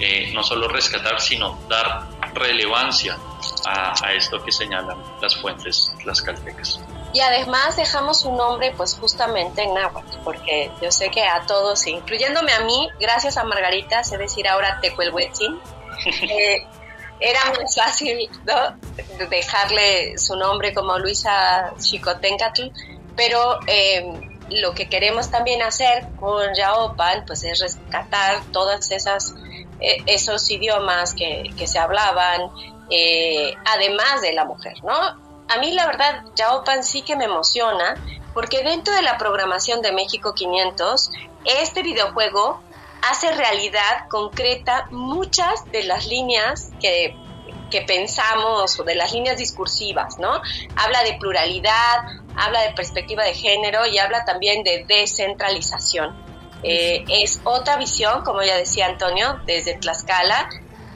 Eh, 0.00 0.32
no 0.34 0.42
solo 0.42 0.66
rescatar, 0.66 1.20
sino 1.20 1.56
dar 1.68 2.08
relevancia 2.34 3.16
a, 3.64 3.94
a 4.04 4.12
esto 4.12 4.42
que 4.42 4.50
señalan 4.50 4.98
las 5.22 5.36
fuentes 5.36 5.92
tlaxcaltecas 6.02 6.80
y 7.14 7.20
además 7.20 7.76
dejamos 7.76 8.24
un 8.24 8.36
nombre 8.36 8.74
pues 8.76 8.96
justamente 8.96 9.62
en 9.62 9.72
náhuatl, 9.72 10.18
porque 10.24 10.70
yo 10.82 10.90
sé 10.90 11.10
que 11.10 11.22
a 11.22 11.46
todos, 11.46 11.86
incluyéndome 11.86 12.52
a 12.52 12.60
mí, 12.64 12.90
gracias 12.98 13.36
a 13.36 13.44
Margarita, 13.44 14.02
sé 14.02 14.18
decir 14.18 14.48
ahora 14.48 14.80
Tecuelhuetzin, 14.82 15.58
eh, 16.28 16.66
era 17.20 17.40
muy 17.56 17.64
fácil 17.72 18.28
¿no? 18.44 19.26
dejarle 19.30 20.18
su 20.18 20.34
nombre 20.34 20.74
como 20.74 20.98
Luisa 20.98 21.72
Chicotencatl, 21.78 22.64
pero 23.14 23.60
eh, 23.68 24.04
lo 24.50 24.74
que 24.74 24.88
queremos 24.88 25.30
también 25.30 25.62
hacer 25.62 26.08
con 26.18 26.52
Yaopan 26.52 27.24
pues 27.26 27.44
es 27.44 27.60
rescatar 27.60 28.42
todas 28.52 28.90
esas 28.90 29.34
eh, 29.80 30.02
esos 30.06 30.50
idiomas 30.50 31.14
que, 31.14 31.50
que 31.56 31.66
se 31.68 31.78
hablaban 31.78 32.50
eh, 32.90 33.54
además 33.64 34.20
de 34.20 34.32
la 34.32 34.44
mujer, 34.44 34.74
¿no? 34.84 35.23
A 35.48 35.58
mí 35.58 35.72
la 35.72 35.86
verdad 35.86 36.24
Yaopan 36.36 36.84
sí 36.84 37.02
que 37.02 37.16
me 37.16 37.24
emociona 37.24 37.94
porque 38.32 38.62
dentro 38.62 38.92
de 38.94 39.02
la 39.02 39.16
programación 39.16 39.80
de 39.82 39.92
México 39.92 40.34
500, 40.34 41.10
este 41.44 41.82
videojuego 41.82 42.60
hace 43.08 43.32
realidad 43.32 44.08
concreta 44.08 44.88
muchas 44.90 45.70
de 45.70 45.84
las 45.84 46.06
líneas 46.06 46.72
que, 46.80 47.16
que 47.70 47.82
pensamos 47.82 48.78
o 48.80 48.84
de 48.84 48.96
las 48.96 49.12
líneas 49.12 49.36
discursivas, 49.36 50.18
¿no? 50.18 50.40
Habla 50.74 51.04
de 51.04 51.14
pluralidad, 51.14 51.98
habla 52.36 52.62
de 52.62 52.72
perspectiva 52.72 53.24
de 53.24 53.34
género 53.34 53.86
y 53.86 53.98
habla 53.98 54.24
también 54.24 54.64
de 54.64 54.84
descentralización. 54.88 56.16
Eh, 56.62 57.04
es 57.08 57.40
otra 57.44 57.76
visión, 57.76 58.24
como 58.24 58.42
ya 58.42 58.56
decía 58.56 58.86
Antonio, 58.86 59.38
desde 59.44 59.74
Tlaxcala 59.74 60.48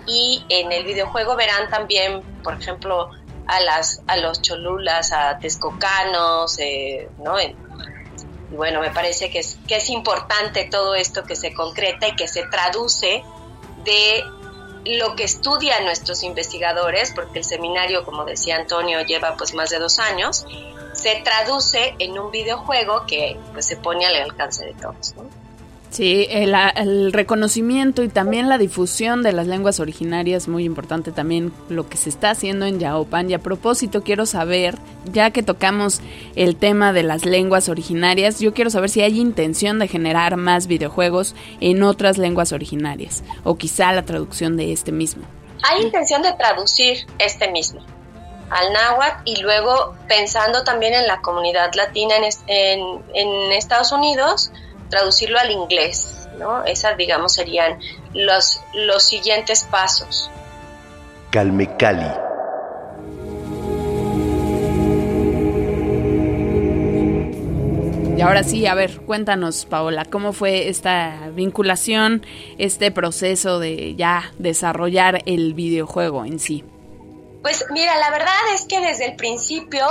y 0.06 0.42
en 0.48 0.72
el 0.72 0.84
videojuego 0.84 1.36
verán 1.36 1.68
también, 1.68 2.22
por 2.42 2.54
ejemplo, 2.54 3.10
a, 3.48 3.60
las, 3.60 4.02
a 4.06 4.16
los 4.18 4.40
cholulas, 4.42 5.12
a 5.12 5.38
texcocanos, 5.38 6.58
eh, 6.58 7.08
¿no? 7.18 7.40
y 7.40 7.56
bueno, 8.50 8.80
me 8.80 8.90
parece 8.90 9.30
que 9.30 9.40
es, 9.40 9.58
que 9.66 9.76
es 9.76 9.90
importante 9.90 10.64
todo 10.64 10.94
esto 10.94 11.24
que 11.24 11.34
se 11.34 11.52
concreta 11.52 12.08
y 12.08 12.16
que 12.16 12.28
se 12.28 12.44
traduce 12.44 13.24
de 13.84 14.24
lo 14.84 15.16
que 15.16 15.24
estudian 15.24 15.84
nuestros 15.84 16.22
investigadores, 16.22 17.12
porque 17.14 17.40
el 17.40 17.44
seminario, 17.44 18.04
como 18.04 18.24
decía 18.24 18.56
Antonio, 18.56 19.02
lleva 19.02 19.36
pues 19.36 19.54
más 19.54 19.70
de 19.70 19.78
dos 19.78 19.98
años, 19.98 20.46
se 20.92 21.16
traduce 21.16 21.94
en 21.98 22.18
un 22.18 22.30
videojuego 22.30 23.06
que 23.06 23.38
pues 23.52 23.66
se 23.66 23.76
pone 23.76 24.06
al 24.06 24.14
alcance 24.16 24.64
de 24.64 24.74
todos. 24.74 25.14
¿no? 25.16 25.37
Sí, 25.90 26.26
el, 26.30 27.12
reconocimiento 27.12 28.02
y 28.02 28.08
también 28.08 28.48
la 28.48 28.58
difusión 28.58 29.22
de 29.22 29.32
las 29.32 29.46
lenguas 29.46 29.80
originarias, 29.80 30.46
muy 30.46 30.64
importante 30.64 31.12
también 31.12 31.52
lo 31.70 31.88
que 31.88 31.96
se 31.96 32.10
está 32.10 32.30
haciendo 32.30 32.66
en 32.66 32.78
Yaopan. 32.78 33.30
Y 33.30 33.34
a 33.34 33.38
propósito, 33.38 34.02
quiero 34.02 34.26
saber, 34.26 34.76
ya 35.10 35.30
que 35.30 35.42
tocamos 35.42 36.00
el 36.36 36.56
tema 36.56 36.92
de 36.92 37.04
las 37.04 37.24
lenguas 37.24 37.70
originarias, 37.70 38.38
yo 38.38 38.52
quiero 38.52 38.70
saber 38.70 38.90
si 38.90 39.00
hay 39.00 39.18
intención 39.18 39.78
de 39.78 39.88
generar 39.88 40.36
más 40.36 40.66
videojuegos 40.66 41.34
en 41.60 41.82
otras 41.82 42.18
lenguas 42.18 42.52
originarias, 42.52 43.24
o 43.44 43.56
quizá 43.56 43.92
la 43.92 44.02
traducción 44.02 44.56
de 44.58 44.72
este 44.72 44.92
mismo. 44.92 45.24
Hay 45.62 45.82
intención 45.82 46.22
de 46.22 46.34
traducir 46.34 47.06
este 47.18 47.50
mismo 47.50 47.80
al 48.50 48.72
náhuatl 48.72 49.22
y 49.26 49.42
luego 49.42 49.94
pensando 50.08 50.64
también 50.64 50.94
en 50.94 51.06
la 51.06 51.20
comunidad 51.20 51.70
latina 51.74 52.14
en, 52.46 53.04
en 53.14 53.52
Estados 53.52 53.92
Unidos, 53.92 54.50
traducirlo 54.88 55.38
al 55.38 55.50
inglés, 55.50 56.28
¿no? 56.38 56.64
Esas, 56.64 56.96
digamos, 56.96 57.32
serían 57.32 57.78
los, 58.14 58.60
los 58.74 59.02
siguientes 59.02 59.64
pasos. 59.64 60.30
Calme 61.30 61.76
Cali. 61.76 62.28
Y 68.18 68.20
ahora 68.20 68.42
sí, 68.42 68.66
a 68.66 68.74
ver, 68.74 69.00
cuéntanos, 69.02 69.64
Paola, 69.64 70.04
¿cómo 70.04 70.32
fue 70.32 70.68
esta 70.68 71.30
vinculación, 71.34 72.26
este 72.58 72.90
proceso 72.90 73.60
de 73.60 73.94
ya 73.94 74.32
desarrollar 74.38 75.22
el 75.26 75.54
videojuego 75.54 76.24
en 76.24 76.40
sí? 76.40 76.64
Pues 77.42 77.64
mira, 77.70 77.96
la 77.96 78.10
verdad 78.10 78.34
es 78.54 78.64
que 78.64 78.80
desde 78.80 79.06
el 79.06 79.14
principio 79.14 79.86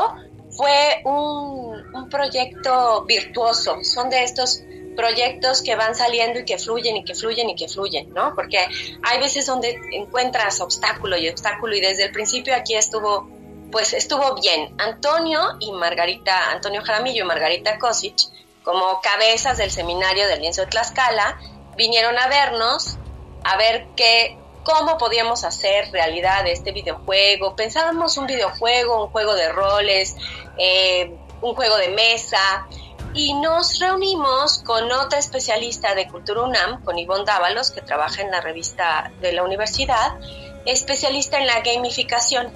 fue 0.50 1.02
un, 1.06 1.96
un 1.96 2.10
proyecto 2.10 3.06
virtuoso. 3.06 3.78
Son 3.84 4.10
de 4.10 4.24
estos 4.24 4.62
proyectos 4.98 5.62
que 5.62 5.76
van 5.76 5.96
saliendo 5.96 6.40
y 6.40 6.46
que 6.46 6.58
fluyen 6.58 6.98
y 6.98 7.06
que 7.06 7.16
fluyen 7.16 7.50
y 7.50 7.56
que 7.56 7.70
fluyen, 7.70 8.14
¿no? 8.14 8.34
Porque 8.36 8.68
hay 9.04 9.20
veces 9.20 9.46
donde 9.46 9.80
encuentras 9.94 10.60
obstáculo 10.60 11.16
y 11.18 11.30
obstáculo 11.30 11.76
y 11.76 11.80
desde 11.80 12.06
el 12.06 12.12
principio 12.12 12.56
aquí 12.56 12.76
estuvo, 12.76 13.30
pues 13.72 13.94
estuvo 13.94 14.36
bien. 14.42 14.76
Antonio 14.80 15.40
y 15.60 15.72
Margarita, 15.72 16.52
Antonio 16.52 16.82
Jaramillo 16.84 17.24
y 17.24 17.28
Margarita 17.28 17.78
Kosic, 17.78 18.18
como 18.64 19.00
cabezas 19.00 19.58
del 19.58 19.72
seminario 19.72 20.28
del 20.28 20.42
lienzo 20.42 20.62
de 20.62 20.68
Tlaxcala, 20.68 21.40
vinieron 21.78 22.18
a 22.18 22.28
vernos 22.28 22.98
a 23.44 23.56
ver 23.56 23.88
qué, 23.96 24.38
cómo 24.64 24.98
podíamos 24.98 25.44
hacer 25.44 25.92
realidad 25.92 26.46
este 26.48 26.72
videojuego. 26.72 27.56
Pensábamos 27.56 28.18
un 28.18 28.26
videojuego, 28.26 29.06
un 29.06 29.12
juego 29.12 29.36
de 29.36 29.50
roles, 29.50 30.18
eh, 30.58 31.14
un 31.42 31.56
juego 31.56 31.78
de 31.78 31.90
mesa, 31.90 32.68
y 33.14 33.34
nos 33.34 33.80
reunimos 33.80 34.60
con 34.60 34.92
otra 34.92 35.20
especialista 35.20 35.96
de 35.96 36.08
Cultura 36.08 36.44
UNAM, 36.44 36.84
con 36.84 36.98
Ivonne 36.98 37.26
Dávalos, 37.26 37.72
que 37.72 37.82
trabaja 37.82 38.22
en 38.22 38.32
la 38.32 38.42
revista 38.42 39.12
de 39.22 39.32
la 39.34 39.44
universidad, 39.44 40.18
especialista 40.66 41.40
en 41.40 41.48
la 41.48 41.62
gamificación. 41.62 42.52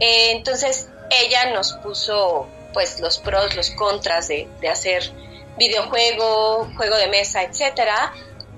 entonces 0.00 0.88
ella 1.10 1.52
nos 1.52 1.74
puso 1.74 2.48
pues 2.72 3.00
los 3.00 3.18
pros, 3.18 3.54
los 3.54 3.70
contras 3.70 4.28
de, 4.28 4.48
hacer 4.70 5.12
videojuego, 5.58 6.70
juego 6.76 6.96
de 6.96 7.08
mesa, 7.08 7.42
etcétera. 7.42 8.12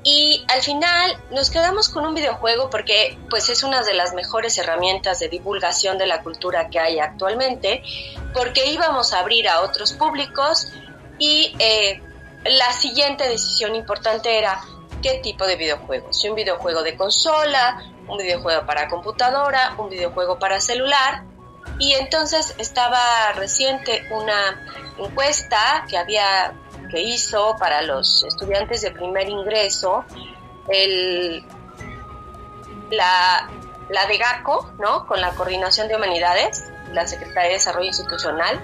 Y 0.04 0.44
al 0.48 0.62
final 0.62 1.16
nos 1.30 1.50
quedamos 1.50 1.88
con 1.88 2.06
un 2.06 2.14
videojuego 2.14 2.68
porque 2.68 3.18
pues 3.30 3.48
es 3.48 3.62
una 3.62 3.82
de 3.82 3.94
las 3.94 4.12
mejores 4.12 4.56
herramientas 4.58 5.18
de 5.18 5.28
divulgación 5.28 5.96
de 5.96 6.06
la 6.06 6.22
cultura 6.22 6.68
que 6.68 6.78
hay 6.78 7.00
actualmente, 7.00 7.82
porque 8.34 8.66
íbamos 8.66 9.12
a 9.14 9.20
abrir 9.20 9.48
a 9.48 9.62
otros 9.62 9.94
públicos 9.94 10.68
y 11.18 11.54
eh, 11.58 12.02
la 12.44 12.72
siguiente 12.72 13.28
decisión 13.28 13.74
importante 13.74 14.38
era 14.38 14.60
qué 15.02 15.20
tipo 15.22 15.46
de 15.46 15.56
videojuego, 15.56 16.12
si 16.12 16.28
un 16.28 16.34
videojuego 16.34 16.82
de 16.82 16.96
consola, 16.96 17.82
un 18.08 18.18
videojuego 18.18 18.66
para 18.66 18.88
computadora, 18.88 19.74
un 19.78 19.88
videojuego 19.88 20.38
para 20.38 20.60
celular. 20.60 21.24
Y 21.78 21.94
entonces 21.94 22.54
estaba 22.58 23.32
reciente 23.34 24.06
una 24.10 24.62
encuesta 24.98 25.84
que 25.88 25.96
había 25.96 26.54
que 26.90 27.00
hizo 27.00 27.56
para 27.58 27.82
los 27.82 28.24
estudiantes 28.24 28.82
de 28.82 28.92
primer 28.92 29.28
ingreso, 29.28 30.04
el, 30.68 31.44
la, 32.90 33.50
la 33.88 34.06
de 34.06 34.18
GACO, 34.18 34.72
¿no? 34.78 35.06
con 35.06 35.20
la 35.20 35.30
Coordinación 35.30 35.88
de 35.88 35.96
Humanidades, 35.96 36.64
la 36.92 37.06
Secretaría 37.06 37.48
de 37.48 37.54
Desarrollo 37.54 37.88
Institucional, 37.88 38.60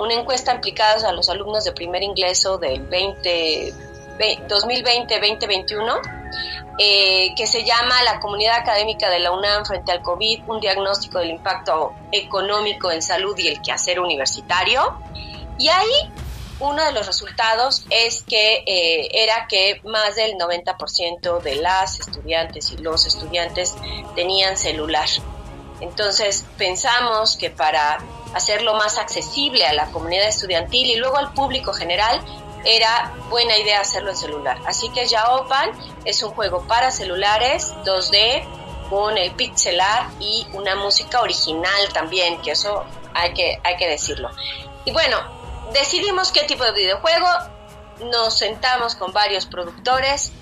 una 0.00 0.14
encuesta 0.14 0.54
implicados 0.54 1.04
a 1.04 1.12
los 1.12 1.28
alumnos 1.28 1.64
de 1.64 1.72
primer 1.72 2.02
ingreso 2.02 2.56
del 2.56 2.80
20, 2.86 3.74
2020-2021, 4.48 6.00
eh, 6.78 7.34
que 7.36 7.46
se 7.46 7.64
llama 7.64 8.02
La 8.02 8.18
Comunidad 8.18 8.56
Académica 8.56 9.10
de 9.10 9.18
la 9.18 9.30
UNAM 9.30 9.66
frente 9.66 9.92
al 9.92 10.00
COVID, 10.00 10.44
un 10.46 10.58
diagnóstico 10.58 11.18
del 11.18 11.28
impacto 11.30 11.92
económico 12.12 12.90
en 12.90 13.02
salud 13.02 13.36
y 13.36 13.48
el 13.48 13.60
quehacer 13.60 14.00
universitario. 14.00 14.98
Y 15.58 15.68
ahí 15.68 16.10
uno 16.60 16.82
de 16.82 16.92
los 16.92 17.06
resultados 17.06 17.84
es 17.90 18.22
que 18.22 18.64
eh, 18.66 19.08
era 19.12 19.46
que 19.48 19.82
más 19.84 20.16
del 20.16 20.32
90% 20.38 21.42
de 21.42 21.56
las 21.56 22.00
estudiantes 22.00 22.72
y 22.72 22.78
los 22.78 23.04
estudiantes 23.04 23.76
tenían 24.14 24.56
celular. 24.56 25.08
Entonces 25.82 26.46
pensamos 26.56 27.36
que 27.36 27.50
para 27.50 27.98
hacerlo 28.34 28.74
más 28.74 28.98
accesible 28.98 29.66
a 29.66 29.72
la 29.72 29.86
comunidad 29.90 30.28
estudiantil 30.28 30.90
y 30.90 30.96
luego 30.96 31.16
al 31.16 31.32
público 31.32 31.72
general, 31.72 32.20
era 32.64 33.14
buena 33.30 33.56
idea 33.56 33.80
hacerlo 33.80 34.10
en 34.10 34.16
celular. 34.16 34.58
Así 34.66 34.90
que 34.90 35.06
Yaopan 35.06 35.70
es 36.04 36.22
un 36.22 36.30
juego 36.32 36.66
para 36.66 36.90
celulares 36.90 37.72
2D 37.84 38.44
con 38.90 39.16
el 39.16 39.30
pixelar 39.32 40.08
y 40.18 40.46
una 40.52 40.74
música 40.74 41.20
original 41.20 41.92
también, 41.92 42.40
que 42.42 42.52
eso 42.52 42.84
hay 43.14 43.32
que, 43.32 43.58
hay 43.62 43.76
que 43.76 43.88
decirlo. 43.88 44.30
Y 44.84 44.92
bueno, 44.92 45.16
decidimos 45.72 46.32
qué 46.32 46.42
tipo 46.42 46.64
de 46.64 46.72
videojuego, 46.72 47.26
nos 48.10 48.36
sentamos 48.36 48.94
con 48.94 49.12
varios 49.12 49.46
productores 49.46 50.32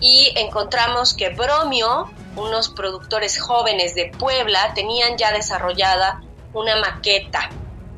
y 0.00 0.32
encontramos 0.36 1.14
que 1.14 1.30
Bromio, 1.30 2.10
unos 2.36 2.68
productores 2.68 3.40
jóvenes 3.40 3.94
de 3.94 4.12
Puebla, 4.18 4.74
tenían 4.74 5.16
ya 5.16 5.32
desarrollada 5.32 6.20
una 6.54 6.76
maqueta, 6.76 7.50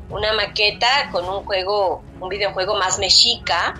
una 0.09 0.33
maqueta 0.33 1.09
con 1.11 1.25
un 1.25 1.45
juego, 1.45 2.03
un 2.19 2.29
videojuego 2.29 2.75
más 2.75 2.99
mexica, 2.99 3.75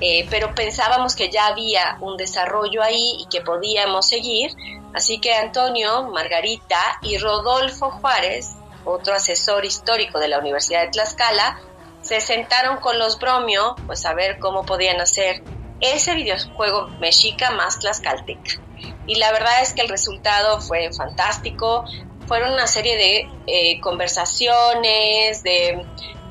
eh, 0.00 0.26
pero 0.28 0.54
pensábamos 0.54 1.14
que 1.14 1.30
ya 1.30 1.46
había 1.46 1.98
un 2.00 2.16
desarrollo 2.16 2.82
ahí 2.82 3.16
y 3.20 3.26
que 3.26 3.40
podíamos 3.40 4.08
seguir, 4.08 4.50
así 4.92 5.20
que 5.20 5.34
Antonio, 5.34 6.04
Margarita 6.08 6.98
y 7.02 7.18
Rodolfo 7.18 7.90
Juárez, 7.90 8.54
otro 8.84 9.14
asesor 9.14 9.64
histórico 9.64 10.18
de 10.18 10.28
la 10.28 10.38
Universidad 10.38 10.82
de 10.82 10.88
Tlaxcala, 10.88 11.60
se 12.02 12.20
sentaron 12.20 12.78
con 12.78 12.98
los 12.98 13.18
Bromio, 13.18 13.76
pues 13.86 14.04
a 14.04 14.12
ver 14.12 14.38
cómo 14.38 14.66
podían 14.66 15.00
hacer 15.00 15.42
ese 15.80 16.14
videojuego 16.14 16.88
mexica 17.00 17.50
más 17.50 17.78
tlaxcalteca. 17.78 18.60
Y 19.06 19.16
la 19.16 19.32
verdad 19.32 19.62
es 19.62 19.72
que 19.72 19.82
el 19.82 19.88
resultado 19.88 20.60
fue 20.60 20.90
fantástico. 20.92 21.84
Fueron 22.26 22.52
una 22.52 22.66
serie 22.66 22.96
de 22.96 23.28
eh, 23.46 23.80
conversaciones, 23.80 25.42
de 25.42 25.84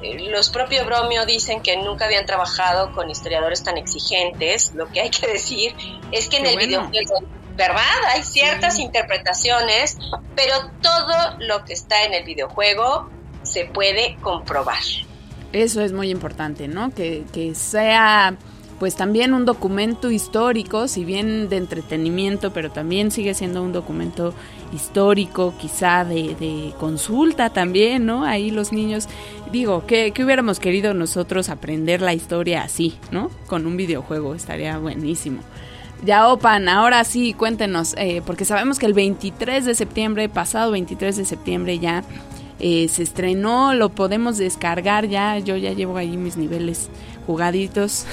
eh, 0.04 0.30
los 0.30 0.50
propios 0.50 0.86
Bromio 0.86 1.26
dicen 1.26 1.62
que 1.62 1.78
nunca 1.78 2.06
habían 2.06 2.26
trabajado 2.26 2.92
con 2.94 3.10
historiadores 3.10 3.64
tan 3.64 3.78
exigentes. 3.78 4.74
Lo 4.76 4.88
que 4.88 5.02
hay 5.02 5.10
que 5.10 5.28
decir 5.28 5.74
es 6.12 6.28
que 6.28 6.38
en 6.38 6.48
el 6.48 6.58
videojuego, 6.58 7.24
¿verdad? 7.56 7.82
Hay 8.10 8.24
ciertas 8.24 8.80
interpretaciones, 8.80 9.98
pero 10.36 10.56
todo 10.82 11.38
lo 11.40 11.64
que 11.64 11.74
está 11.74 12.04
en 12.04 12.14
el 12.14 12.24
videojuego 12.26 13.10
se 13.44 13.66
puede 13.66 14.18
comprobar. 14.22 14.82
Eso 15.54 15.82
es 15.82 15.94
muy 15.94 16.10
importante, 16.10 16.68
¿no? 16.68 16.94
Que, 16.94 17.24
que 17.32 17.56
sea 17.56 18.36
pues 18.84 18.98
también 18.98 19.34
un 19.34 19.46
documento 19.46 20.12
histórico, 20.12 20.90
si 20.90 21.06
bien 21.06 21.48
de 21.48 21.56
entretenimiento, 21.56 22.52
pero 22.52 22.70
también 22.70 23.12
sigue 23.12 23.34
siendo 23.34 23.64
un 23.64 23.72
documento 23.72 24.34
histórico, 24.74 25.54
quizá 25.58 26.04
de, 26.04 26.74
consulta 26.82 27.50
también, 27.50 28.06
¿no? 28.06 28.26
Ahí 28.26 28.52
los 28.52 28.74
niños, 28.74 29.08
digo, 29.54 29.86
¿qué, 29.88 30.12
¿qué, 30.12 30.26
hubiéramos 30.26 30.60
querido 30.60 30.94
nosotros 30.94 31.48
aprender 31.48 32.02
la 32.02 32.14
historia 32.14 32.64
así, 32.64 32.98
¿no? 33.10 33.32
Con 33.48 33.68
un 33.68 33.78
videojuego, 33.78 34.36
estaría 34.36 34.78
buenísimo. 34.78 35.40
Ya, 36.04 36.28
Opan, 36.28 36.68
ahora 36.68 37.06
sí, 37.06 37.34
cuéntenos, 37.34 37.96
eh, 37.98 38.22
porque 38.26 38.44
sabemos 38.44 38.80
que 38.80 38.86
el 38.86 38.94
23 38.94 39.64
de 39.64 39.76
septiembre, 39.76 40.28
pasado 40.28 40.72
23 40.72 41.16
de 41.16 41.24
septiembre 41.24 41.80
ya, 41.80 42.04
eh, 42.60 42.88
se 42.88 43.04
estrenó, 43.04 43.74
lo 43.74 43.90
podemos 43.90 44.38
descargar 44.38 45.08
ya, 45.08 45.38
yo 45.40 45.58
ya 45.58 45.74
llevo 45.74 45.98
ahí 45.98 46.18
mis 46.18 46.38
niveles 46.38 46.90
jugaditos 47.26 48.06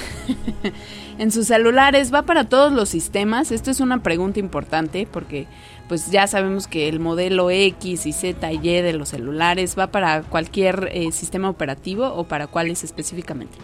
en 1.17 1.31
sus 1.31 1.47
celulares, 1.47 2.13
va 2.13 2.23
para 2.23 2.49
todos 2.49 2.71
los 2.71 2.89
sistemas, 2.89 3.51
esto 3.51 3.71
es 3.71 3.79
una 3.79 4.01
pregunta 4.01 4.39
importante 4.39 5.07
porque 5.11 5.47
pues 5.87 6.09
ya 6.09 6.25
sabemos 6.25 6.67
que 6.67 6.87
el 6.87 6.99
modelo 6.99 7.49
X 7.51 8.05
y 8.05 8.13
Z 8.13 8.51
y 8.51 8.59
Y 8.63 8.81
de 8.81 8.93
los 8.93 9.09
celulares 9.09 9.77
va 9.77 9.87
para 9.87 10.21
cualquier 10.21 10.89
eh, 10.93 11.11
sistema 11.11 11.49
operativo 11.49 12.07
o 12.07 12.23
para 12.23 12.47
cuáles 12.47 12.83
específicamente. 12.83 13.57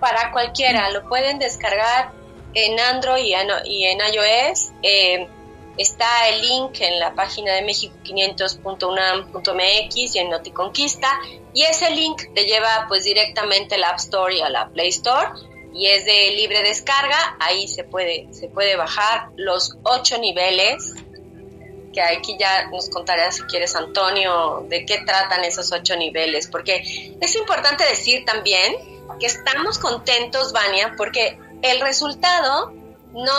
Para 0.00 0.32
cualquiera, 0.32 0.90
lo 0.90 1.08
pueden 1.08 1.38
descargar 1.38 2.10
en 2.54 2.80
Android 2.80 3.22
y 3.64 3.84
en, 3.84 3.98
iOS. 3.98 4.72
Eh, 4.82 5.28
Está 5.80 6.28
el 6.28 6.42
link 6.42 6.78
en 6.80 7.00
la 7.00 7.14
página 7.14 7.54
de 7.54 7.62
mexico500.unam.mx 7.62 10.14
y 10.14 10.18
en 10.18 10.28
Noticonquista 10.28 11.08
y 11.54 11.62
ese 11.62 11.90
link 11.92 12.20
te 12.34 12.44
lleva 12.44 12.84
pues 12.86 13.04
directamente 13.04 13.76
al 13.76 13.84
App 13.84 13.96
Store 13.96 14.36
y 14.36 14.42
a 14.42 14.50
la 14.50 14.68
Play 14.68 14.90
Store 14.90 15.30
y 15.72 15.86
es 15.86 16.04
de 16.04 16.32
libre 16.32 16.62
descarga, 16.62 17.38
ahí 17.40 17.66
se 17.66 17.84
puede, 17.84 18.28
se 18.30 18.48
puede 18.48 18.76
bajar 18.76 19.30
los 19.36 19.78
ocho 19.84 20.18
niveles 20.18 20.92
que 21.94 22.02
aquí 22.02 22.36
ya 22.38 22.68
nos 22.68 22.90
contará 22.90 23.32
si 23.32 23.40
quieres 23.44 23.74
Antonio 23.74 24.66
de 24.68 24.84
qué 24.84 24.98
tratan 24.98 25.44
esos 25.44 25.72
ocho 25.72 25.96
niveles, 25.96 26.46
porque 26.46 27.16
es 27.18 27.36
importante 27.36 27.84
decir 27.84 28.26
también 28.26 28.74
que 29.18 29.24
estamos 29.24 29.78
contentos, 29.78 30.52
Vania, 30.52 30.92
porque 30.98 31.38
el 31.62 31.80
resultado 31.80 32.70
no 33.14 33.32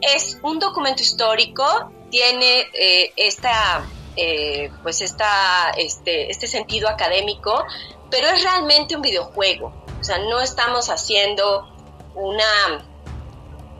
es 0.00 0.38
un 0.42 0.58
documento 0.58 1.02
histórico, 1.02 1.64
tiene 2.10 2.66
eh, 2.72 3.12
esta, 3.16 3.86
eh, 4.16 4.70
pues 4.82 5.00
esta, 5.00 5.70
este, 5.76 6.30
este 6.30 6.46
sentido 6.46 6.88
académico, 6.88 7.64
pero 8.10 8.28
es 8.28 8.42
realmente 8.42 8.96
un 8.96 9.02
videojuego. 9.02 9.72
O 10.00 10.04
sea, 10.04 10.18
no 10.18 10.40
estamos 10.40 10.88
haciendo 10.88 11.68
una, 12.14 12.84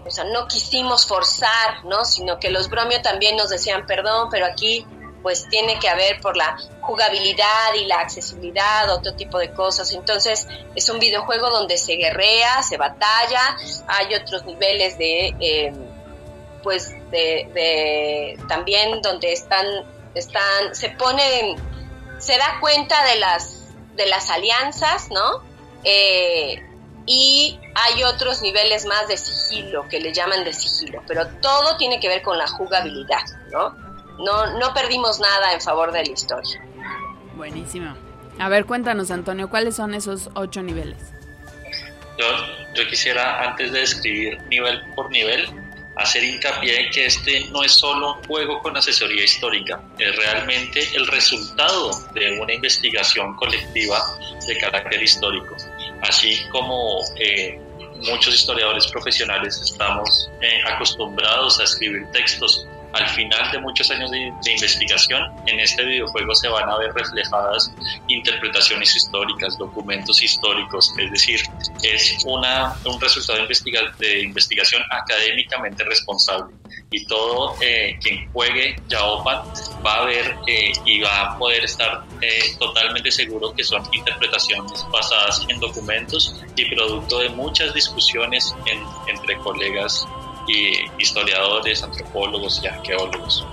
o 0.07 0.11
sea, 0.11 0.25
no 0.25 0.47
quisimos 0.47 1.07
forzar, 1.07 1.85
¿no? 1.85 2.05
Sino 2.05 2.39
que 2.39 2.51
los 2.51 2.69
bromio 2.69 3.03
también 3.03 3.37
nos 3.37 3.51
decían, 3.51 3.87
perdón, 3.87 4.29
pero 4.31 4.47
aquí 4.47 4.87
pues 5.23 5.47
tiene 5.51 5.79
que 5.79 5.89
haber 5.89 6.19
por 6.21 6.35
la 6.37 6.57
jugabilidad 6.81 7.75
y 7.79 7.85
la 7.85 8.01
accesibilidad, 8.01 8.91
otro 8.91 9.15
tipo 9.15 9.39
de 9.39 9.53
cosas. 9.53 9.93
Entonces 9.93 10.49
es 10.75 10.89
un 10.89 10.99
videojuego 10.99 11.51
donde 11.51 11.77
se 11.77 11.95
guerrea, 11.95 12.63
se 12.63 12.77
batalla, 12.77 13.57
hay 13.87 14.15
otros 14.15 14.45
niveles 14.45 14.97
de... 14.99 15.35
Eh, 15.41 15.73
pues 16.62 16.94
de, 17.11 18.38
también 18.49 19.03
donde 19.03 19.33
están 19.33 19.66
están 20.14 20.75
se 20.75 20.90
ponen 20.90 21.57
se 22.18 22.37
da 22.37 22.59
cuenta 22.61 23.05
de 23.05 23.18
las 23.18 23.75
de 23.96 24.07
las 24.07 24.31
alianzas 24.31 25.09
no 25.11 25.42
eh, 25.85 26.62
y 27.07 27.59
hay 27.75 28.05
otros 28.05 28.42
niveles 28.42 28.87
más 28.87 29.09
de 29.09 29.16
sigilo 29.16 29.88
que 29.88 30.01
le 30.01 30.12
llaman 30.12 30.44
de 30.44 30.53
sigilo 30.53 31.03
pero 31.07 31.27
todo 31.40 31.77
tiene 31.77 32.01
que 32.01 32.09
ver 32.09 32.23
con 32.23 32.38
la 32.38 32.46
jugabilidad 32.46 33.23
no 33.51 33.70
no 34.18 34.59
no 34.59 34.75
perdimos 34.75 35.20
nada 35.20 35.53
en 35.55 35.61
favor 35.61 35.92
de 35.92 36.05
la 36.05 36.12
historia. 36.12 36.62
Buenísimo. 37.37 37.94
A 38.38 38.49
ver 38.51 38.66
cuéntanos 38.66 39.11
Antonio 39.11 39.49
cuáles 39.49 39.77
son 39.77 39.94
esos 39.94 40.29
ocho 40.35 40.62
niveles 40.62 40.99
yo, 42.20 42.27
yo 42.75 42.88
quisiera 42.88 43.42
antes 43.49 43.73
de 43.73 43.81
describir 43.81 44.40
nivel 44.49 44.81
por 44.94 45.11
nivel 45.11 45.49
hacer 45.96 46.24
hincapié 46.24 46.87
en 46.87 46.90
que 46.90 47.07
este 47.07 47.46
no 47.50 47.62
es 47.62 47.72
solo 47.72 48.14
un 48.14 48.24
juego 48.24 48.61
con 48.61 48.76
asesoría 48.76 49.24
histórica, 49.24 49.83
es 49.98 50.16
realmente 50.16 50.88
el 50.94 51.07
resultado 51.07 51.90
de 52.14 52.40
una 52.40 52.53
investigación 52.53 53.35
colectiva 53.37 54.00
de 54.46 54.57
carácter 54.59 55.03
histórico. 55.03 55.57
así 56.03 56.40
como 56.50 57.00
eh, 57.16 57.61
muchos 58.09 58.35
historiadores 58.35 58.87
profesionales 58.87 59.61
estamos 59.61 60.31
eh, 60.40 60.61
acostumbrados 60.66 61.61
a 61.61 61.64
escribir 61.64 62.07
textos 62.12 62.66
al 62.92 63.09
final 63.09 63.50
de 63.53 63.59
muchos 63.61 63.90
años 63.90 64.11
de, 64.11 64.33
investigación, 64.44 65.22
en 65.46 65.61
este 65.61 65.85
videojuego 65.85 66.35
se 66.35 66.48
van 66.48 66.68
a 66.68 66.76
ver 66.79 66.92
reflejadas 66.92 67.72
interpretaciones 68.09 68.96
históricas, 68.96 69.57
documentos 69.59 70.22
históricos, 70.22 70.92
es 70.98 71.11
decir, 71.11 71.40
es 71.83 72.18
una, 72.24 72.74
un 72.85 73.00
resultado 73.00 73.46
de, 73.98 74.20
investigación 74.20 74.83
académicamente 74.90 75.85
responsable. 75.85 76.55
Y 76.90 77.05
todo 77.07 77.57
eh, 77.61 77.98
quien 78.03 78.31
juegue 78.33 78.76
Yaopan 78.88 79.42
va 79.85 79.94
a 79.94 80.05
ver 80.05 80.37
eh, 80.46 80.72
y 80.85 81.00
va 81.00 81.20
a 81.20 81.38
poder 81.38 81.64
estar 81.64 82.05
eh, 82.20 82.57
totalmente 82.59 83.11
seguro 83.11 83.53
que 83.53 83.62
son 83.62 83.83
interpretaciones 83.92 84.87
basadas 84.92 85.46
en 85.48 85.61
documentos 85.61 86.42
y 86.57 86.74
producto 86.74 87.18
de 87.20 87.29
muchas 87.31 87.72
discusiones 87.74 88.55
entre 89.09 89.37
colegas 89.38 90.07
historiadores, 90.99 91.83
antropólogos 91.83 92.61
y 92.63 92.69
arqueólogos. 92.69 93.45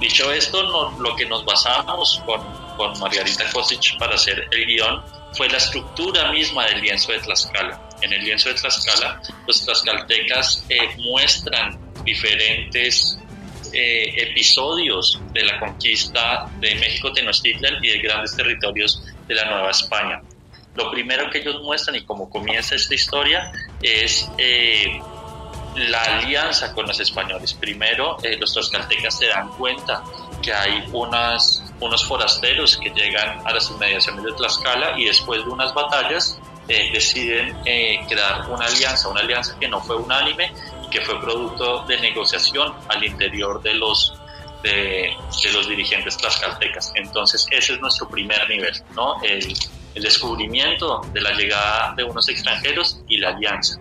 Dicho 0.00 0.30
esto, 0.30 0.62
lo 0.98 1.16
que 1.16 1.26
nos 1.26 1.44
basamos 1.44 2.22
con, 2.26 2.40
con 2.76 2.98
Margarita 2.98 3.50
Kosic 3.50 3.98
para 3.98 4.14
hacer 4.14 4.46
el 4.50 4.66
guion 4.66 5.02
fue 5.32 5.48
la 5.48 5.58
estructura 5.58 6.30
misma 6.32 6.66
del 6.66 6.80
lienzo 6.80 7.12
de 7.12 7.18
Tlaxcala. 7.20 7.80
En 8.02 8.12
el 8.12 8.24
lienzo 8.24 8.48
de 8.48 8.56
Tlaxcala, 8.56 9.20
los 9.46 9.64
tlaxcaltecas 9.64 10.64
muestran 10.98 11.78
diferentes 12.04 13.18
eh, 13.72 14.22
episodios 14.30 15.20
de 15.32 15.44
la 15.44 15.58
conquista 15.58 16.48
de 16.60 16.74
México 16.76 17.12
Tenochtitlan 17.12 17.84
y 17.84 17.88
de 17.88 17.98
grandes 17.98 18.36
territorios 18.36 19.02
de 19.26 19.34
la 19.34 19.44
Nueva 19.46 19.70
España. 19.70 20.22
Lo 20.74 20.90
primero 20.90 21.30
que 21.30 21.38
ellos 21.38 21.60
muestran 21.62 21.96
y 21.96 22.04
cómo 22.04 22.28
comienza 22.30 22.74
esta 22.74 22.94
historia 22.94 23.50
es 23.82 24.30
eh, 24.38 25.00
la 25.76 26.02
alianza 26.02 26.72
con 26.74 26.86
los 26.86 26.98
españoles. 27.00 27.54
Primero, 27.54 28.16
eh, 28.22 28.36
los 28.38 28.52
tlaxcaltecas 28.52 29.18
se 29.18 29.26
dan 29.26 29.48
cuenta 29.50 30.02
que 30.42 30.52
hay 30.52 30.88
unas, 30.92 31.62
unos 31.80 32.04
forasteros 32.04 32.76
que 32.76 32.90
llegan 32.90 33.46
a 33.46 33.52
las 33.52 33.70
inmediaciones 33.70 34.24
de 34.24 34.32
Tlaxcala 34.32 34.98
y 34.98 35.04
después 35.04 35.44
de 35.44 35.50
unas 35.50 35.72
batallas 35.74 36.38
deciden 36.68 37.56
crear 38.08 38.50
una 38.50 38.66
alianza, 38.66 39.08
una 39.08 39.20
alianza 39.20 39.56
que 39.58 39.68
no 39.68 39.80
fue 39.80 39.94
unánime 39.94 40.52
que 40.90 41.00
fue 41.00 41.20
producto 41.20 41.84
de 41.86 41.98
negociación 42.00 42.74
al 42.88 43.04
interior 43.04 43.62
de 43.62 43.74
los, 43.74 44.14
de, 44.62 45.14
los 45.52 45.68
dirigentes 45.68 46.16
tlaxcaltecas. 46.16 46.92
Entonces, 46.94 47.46
ese 47.50 47.74
es 47.74 47.80
nuestro 47.80 48.08
primer 48.08 48.48
nivel, 48.48 48.72
¿no? 48.94 49.22
El, 49.22 49.54
el 49.94 50.02
descubrimiento 50.02 51.00
de 51.12 51.20
la 51.20 51.32
llegada 51.32 51.94
de 51.96 52.04
unos 52.04 52.28
extranjeros 52.28 53.00
y 53.08 53.18
la 53.18 53.30
alianza. 53.30 53.78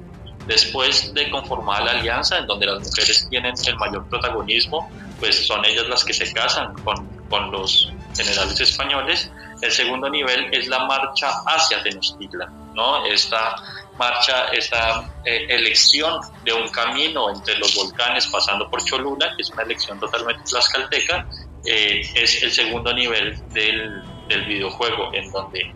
Después 0.48 1.14
de 1.14 1.30
conformar 1.30 1.84
la 1.84 1.92
alianza, 1.92 2.38
en 2.38 2.46
donde 2.46 2.68
las 2.68 2.80
mujeres 2.84 3.28
tienen 3.30 3.54
el 3.66 3.76
mayor 3.78 4.08
protagonismo, 4.08 4.90
pues 5.20 5.48
son 5.48 5.66
ellas 5.66 5.88
las 5.88 6.04
que 6.04 6.14
se 6.14 6.32
casan 6.32 6.74
con, 6.84 7.08
con 7.30 7.52
los 7.52 7.92
generales 8.16 8.60
españoles. 8.60 9.32
El 9.62 9.72
segundo 9.72 10.10
nivel 10.10 10.54
es 10.54 10.68
la 10.68 10.86
marcha 10.86 11.32
hacia 11.48 11.82
Tenochtitlan, 11.82 12.74
¿no? 12.76 13.06
Esta 13.06 13.56
marcha 13.98 14.50
esta 14.52 15.10
eh, 15.24 15.46
elección 15.50 16.20
de 16.44 16.54
un 16.54 16.68
camino 16.70 17.30
entre 17.30 17.58
los 17.58 17.76
volcanes 17.76 18.28
pasando 18.28 18.70
por 18.70 18.84
Cholula, 18.84 19.34
que 19.36 19.42
es 19.42 19.50
una 19.52 19.64
elección 19.64 20.00
totalmente 20.00 20.44
tlaxcalteca, 20.44 21.28
eh, 21.66 22.02
es 22.14 22.44
el 22.44 22.52
segundo 22.52 22.94
nivel 22.94 23.36
del, 23.50 24.04
del 24.28 24.46
videojuego, 24.46 25.14
en 25.14 25.32
donde 25.32 25.74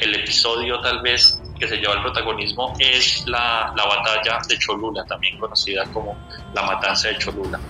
el 0.00 0.14
episodio 0.14 0.80
tal 0.80 1.00
vez 1.02 1.40
que 1.58 1.68
se 1.68 1.76
lleva 1.76 1.94
el 1.94 2.02
protagonismo 2.02 2.74
es 2.78 3.24
la, 3.26 3.72
la 3.76 3.84
batalla 3.84 4.38
de 4.48 4.58
Cholula, 4.58 5.04
también 5.04 5.38
conocida 5.38 5.84
como 5.92 6.16
la 6.52 6.62
matanza 6.62 7.08
de 7.08 7.18
Cholula. 7.18 7.60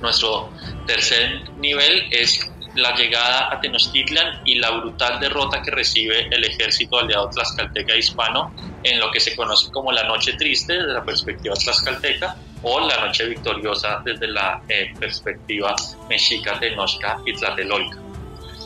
Nuestro 0.00 0.50
tercer 0.86 1.50
nivel 1.58 2.08
es 2.10 2.50
la 2.74 2.94
llegada 2.94 3.52
a 3.52 3.60
Tenochtitlan 3.60 4.42
y 4.44 4.56
la 4.56 4.70
brutal 4.70 5.20
derrota 5.20 5.62
que 5.62 5.70
recibe 5.70 6.26
el 6.30 6.44
ejército 6.44 6.98
aliado 6.98 7.28
tlaxcalteca 7.28 7.94
hispano 7.94 8.52
en 8.82 8.98
lo 8.98 9.10
que 9.10 9.20
se 9.20 9.36
conoce 9.36 9.70
como 9.70 9.92
la 9.92 10.04
Noche 10.04 10.32
Triste 10.34 10.72
desde 10.72 10.92
la 10.92 11.04
perspectiva 11.04 11.54
tlaxcalteca 11.54 12.36
o 12.62 12.80
la 12.80 13.06
Noche 13.06 13.26
Victoriosa 13.26 14.00
desde 14.04 14.28
la 14.28 14.62
eh, 14.68 14.92
perspectiva 14.98 15.74
mexica, 16.08 16.58
tenochca 16.58 17.18
y 17.26 17.34
tlatelolca. 17.34 18.11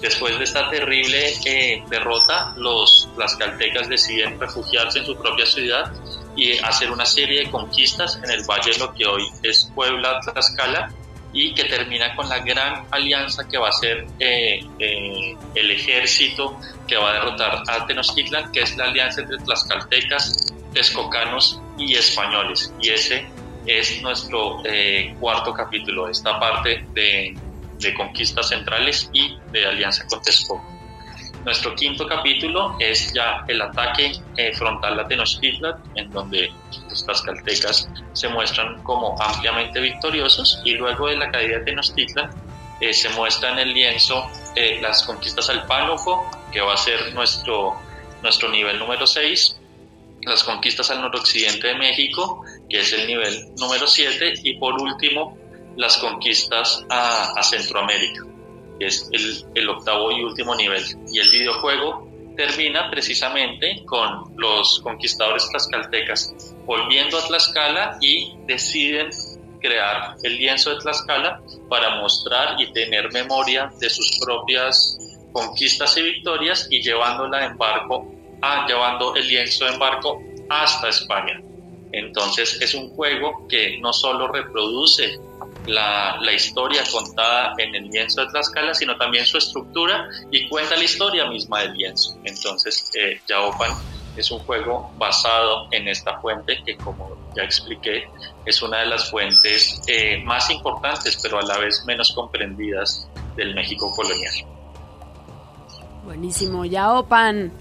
Después 0.01 0.39
de 0.39 0.45
esta 0.45 0.69
terrible 0.69 1.33
eh, 1.47 1.83
derrota, 1.89 2.53
los 2.57 3.09
tlaxcaltecas 3.15 3.89
deciden 3.89 4.39
refugiarse 4.39 4.99
en 4.99 5.07
su 5.07 5.17
propia 5.17 5.47
ciudad 5.47 5.93
y 6.37 6.59
hacer 6.59 6.91
una 6.91 7.07
serie 7.07 7.45
de 7.45 7.51
conquistas 7.51 8.21
en 8.23 8.31
el 8.31 8.45
valle 8.45 8.73
de 8.73 8.79
lo 8.79 8.93
que 8.93 9.07
hoy 9.07 9.27
es 9.43 9.71
Puebla, 9.75 10.21
Tlaxcala, 10.21 10.93
y 11.33 11.55
que 11.55 11.65
termina 11.65 12.15
con 12.15 12.29
la 12.29 12.41
gran 12.41 12.87
alianza 12.91 13.49
que 13.49 13.59
va 13.59 13.69
a 13.69 13.73
ser 13.73 14.07
eh, 14.19 14.61
eh, 14.79 15.37
el 15.55 15.71
ejército 15.71 16.59
que 16.87 16.97
va 16.97 17.11
a 17.11 17.13
derrotar 17.15 17.63
a 17.67 17.87
Tenochtitlan, 17.87 18.53
que 18.53 18.61
es 18.61 18.77
la 18.77 18.85
alianza 18.85 19.23
entre 19.23 19.39
tlaxcaltecas, 19.39 20.55
texcocanos 20.73 21.61
y 21.79 21.95
españoles. 21.95 22.73
Y 22.81 22.91
ese 22.91 23.27
es 23.67 24.01
nuestro 24.03 24.63
cuarto 25.19 25.53
capítulo, 25.53 26.09
esta 26.09 26.39
parte 26.39 26.87
de, 26.95 27.35
de, 27.79 27.95
conquistas 27.95 28.49
centrales 28.49 29.11
y 29.13 29.37
de 29.53 29.67
alianza 29.67 30.07
con 30.07 30.23
Texcoco. 30.23 30.65
Nuestro 31.45 31.75
quinto 31.77 32.07
capítulo 32.09 32.77
es 32.81 33.13
ya 33.13 33.45
el 33.47 33.63
ataque 33.63 34.13
eh, 34.37 34.53
frontal 34.55 34.99
a 34.99 35.07
Tenochtitlan, 35.07 35.75
en 35.95 36.11
donde 36.11 36.51
los 36.89 37.05
tlaxcaltecas 37.05 37.89
se 38.15 38.29
muestran 38.29 38.83
como 38.83 39.21
ampliamente 39.23 39.81
victoriosos 39.81 40.61
y 40.65 40.73
luego 40.73 41.07
de 41.07 41.17
la 41.17 41.31
caída 41.31 41.59
de 41.59 41.65
Tenochtitlan 41.65 42.31
eh, 42.81 42.93
se 42.93 43.09
muestra 43.11 43.61
el 43.61 43.73
lienzo 43.73 44.29
eh, 44.55 44.79
las 44.83 45.03
conquistas 45.05 45.49
al 45.49 45.67
Pánuco, 45.67 46.29
que 46.53 46.61
va 46.61 46.75
a 46.75 46.77
ser 46.77 47.15
nuestro, 47.15 47.77
nuestro 48.23 48.51
nivel 48.51 48.79
número 48.79 49.07
6, 49.07 49.57
las 50.23 50.43
conquistas 50.43 50.91
al 50.91 51.01
noroccidente 51.01 51.69
de 51.69 51.75
México, 51.77 52.45
que 52.69 52.81
es 52.81 52.93
el 52.93 53.07
nivel 53.07 53.55
número 53.57 53.87
7, 53.87 54.35
y 54.43 54.59
por 54.59 54.75
último 54.81 55.39
las 55.77 55.99
conquistas 55.99 56.85
a, 56.89 57.43
Centroamérica 57.43 58.25
que 58.79 58.87
es 58.87 59.09
el, 59.55 59.69
octavo 59.71 60.13
y 60.13 60.23
último 60.23 60.55
nivel. 60.55 60.83
Y 61.11 61.19
el 61.19 61.31
videojuego 61.31 62.11
termina 62.37 62.91
precisamente 62.91 63.83
con 63.87 64.37
los 64.37 64.81
conquistadores 64.81 65.49
tlaxcaltecas 65.49 66.35
volviendo 66.67 67.17
a 67.19 67.27
Tlaxcala 67.27 67.99
y 68.01 68.35
deciden 68.47 69.09
crear 69.61 70.17
el 70.23 70.37
lienzo 70.37 70.71
de 70.71 70.81
Tlaxcala 70.81 71.41
para 71.71 71.97
mostrar 72.01 72.61
y 72.61 72.73
tener 72.73 73.11
memoria 73.13 73.73
de 73.81 73.89
sus 73.89 74.19
propias 74.23 74.99
conquistas 75.33 75.97
y 75.97 76.03
victorias 76.03 76.67
y 76.71 76.83
llevándola 76.83 77.47
en 77.47 77.57
barco, 77.57 78.13
a, 78.43 78.67
llevando 78.67 79.15
el 79.15 79.27
lienzo 79.27 79.67
en 79.69 79.79
barco 79.79 80.23
hasta 80.49 80.89
España. 80.89 81.41
Entonces 81.93 82.61
es 82.61 82.75
un 82.75 82.91
juego 82.91 83.47
que 83.49 83.79
no 83.79 83.93
solo 83.93 84.29
reproduce 84.29 85.19
la, 85.67 86.17
la, 86.21 86.33
historia 86.33 86.83
contada 86.91 87.55
en 87.59 87.75
el 87.75 87.89
lienzo 87.89 88.23
de 88.23 88.29
Tlaxcala, 88.29 88.75
sino 88.75 88.97
también 88.97 89.27
su 89.27 89.39
estructura 89.39 90.09
y 90.31 90.49
cuenta 90.49 90.77
la 90.77 90.85
historia 90.85 91.27
misma 91.29 91.61
del 91.61 91.75
lienzo. 91.75 92.17
Entonces, 92.25 92.91
eh, 92.95 93.21
Yaopan 93.29 93.73
es 94.17 94.31
un 94.31 94.39
juego 94.41 94.91
basado 94.97 95.69
en 95.71 95.89
esta 95.89 96.19
fuente 96.21 96.63
que, 96.65 96.77
como 96.77 97.17
ya 97.37 97.43
expliqué, 97.43 98.09
es 98.45 98.63
una 98.63 98.79
de 98.79 98.87
las 98.87 99.11
fuentes 99.11 99.83
eh, 99.89 100.23
más 100.25 100.51
importantes, 100.51 101.19
pero 101.23 101.39
a 101.39 101.43
la 101.43 101.59
vez 101.59 101.85
menos 101.87 102.13
comprendidas 102.13 103.09
del 103.37 103.55
México 103.55 103.93
colonial. 103.95 104.35
Buenísimo, 106.05 106.65
Yaopan 106.65 107.53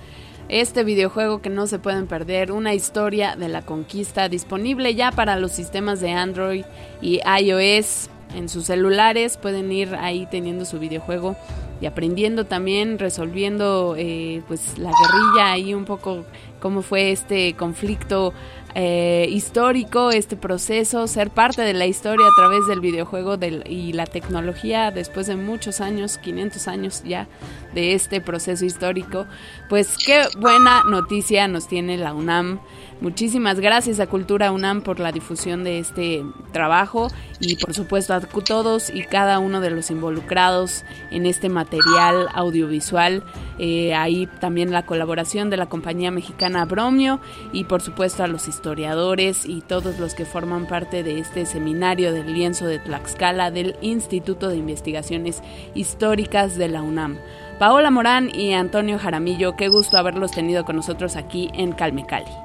este 0.49 0.83
videojuego 0.83 1.41
que 1.41 1.49
no 1.49 1.67
se 1.67 1.79
pueden 1.79 2.07
perder, 2.07 2.51
una 2.51 2.73
historia 2.73 3.35
de 3.35 3.49
la 3.49 3.63
conquista 3.63 4.29
disponible 4.29 4.93
ya 4.95 5.11
para 5.11 5.37
los 5.37 5.51
sistemas 5.51 5.99
de 5.99 6.11
Android 6.11 6.65
y 7.01 7.19
iOS 7.41 8.09
en 8.35 8.49
sus 8.49 8.65
celulares, 8.65 9.37
pueden 9.37 9.71
ir 9.71 9.95
ahí 9.95 10.27
teniendo 10.29 10.65
su 10.65 10.79
videojuego 10.79 11.35
y 11.81 11.87
aprendiendo 11.87 12.45
también, 12.45 12.99
resolviendo 12.99 13.95
eh, 13.97 14.41
pues 14.47 14.77
la 14.77 14.91
guerrilla 14.91 15.51
ahí 15.51 15.73
un 15.73 15.85
poco 15.85 16.25
cómo 16.59 16.81
fue 16.81 17.11
este 17.11 17.53
conflicto 17.53 18.33
eh, 18.77 19.27
histórico, 19.29 20.11
este 20.11 20.35
proceso, 20.35 21.07
ser 21.07 21.29
parte 21.29 21.61
de 21.61 21.73
la 21.73 21.85
historia 21.85 22.25
a 22.27 22.35
través 22.35 22.67
del 22.67 22.81
videojuego 22.81 23.37
y 23.65 23.93
la 23.93 24.05
tecnología 24.05 24.91
después 24.91 25.27
de 25.27 25.37
muchos 25.37 25.79
años, 25.79 26.17
500 26.17 26.67
años 26.67 27.03
ya 27.05 27.27
de 27.73 27.93
este 27.93 28.19
proceso 28.19 28.65
histórico. 28.65 29.27
Pues 29.69 29.95
qué 30.05 30.23
buena 30.37 30.83
noticia 30.89 31.47
nos 31.47 31.69
tiene 31.69 31.97
la 31.97 32.13
UNAM 32.13 32.59
Muchísimas 33.01 33.59
gracias 33.59 33.99
a 33.99 34.07
Cultura 34.07 34.53
UNAM 34.53 34.81
por 34.81 35.01
la 35.01 35.11
difusión 35.11 35.65
de 35.65 35.79
este 35.79 36.23
trabajo 36.53 37.09
y 37.41 37.57
por 37.57 37.73
supuesto 37.73 38.13
a 38.13 38.21
todos 38.21 38.89
y 38.89 39.03
cada 39.03 39.39
uno 39.39 39.59
de 39.59 39.69
los 39.69 39.91
involucrados 39.91 40.85
en 41.11 41.25
este 41.25 41.49
material 41.49 42.27
audiovisual. 42.33 43.21
Eh, 43.59 43.93
ahí 43.93 44.27
también 44.39 44.71
la 44.71 44.85
colaboración 44.85 45.49
de 45.49 45.57
la 45.57 45.67
compañía 45.67 46.09
mexicana 46.09 46.63
Bromio 46.63 47.19
y 47.51 47.65
por 47.65 47.81
supuesto 47.81 48.23
a 48.23 48.27
los 48.27 48.47
historiadores 48.47 49.45
y 49.45 49.61
todos 49.61 49.99
los 49.99 50.15
que 50.15 50.25
forman 50.25 50.65
parte 50.65 51.03
de 51.03 51.19
este 51.19 51.45
seminario 51.45 52.13
del 52.13 52.33
lienzo 52.33 52.65
de 52.65 52.79
Tlaxcala 52.79 53.51
del 53.51 53.75
Instituto 53.81 54.47
de 54.47 54.55
Investigaciones 54.55 55.43
Históricas 55.73 56.57
de 56.57 56.69
la 56.69 56.81
UNAM. 56.81 57.17
Paola 57.59 57.91
Morán 57.91 58.33
y 58.33 58.53
Antonio 58.53 58.97
Jaramillo, 58.97 59.55
qué 59.57 59.67
gusto 59.67 59.97
haberlos 59.97 60.31
tenido 60.31 60.63
con 60.63 60.77
nosotros 60.77 61.17
aquí 61.17 61.49
en 61.53 61.73
Calmecali. 61.73 62.44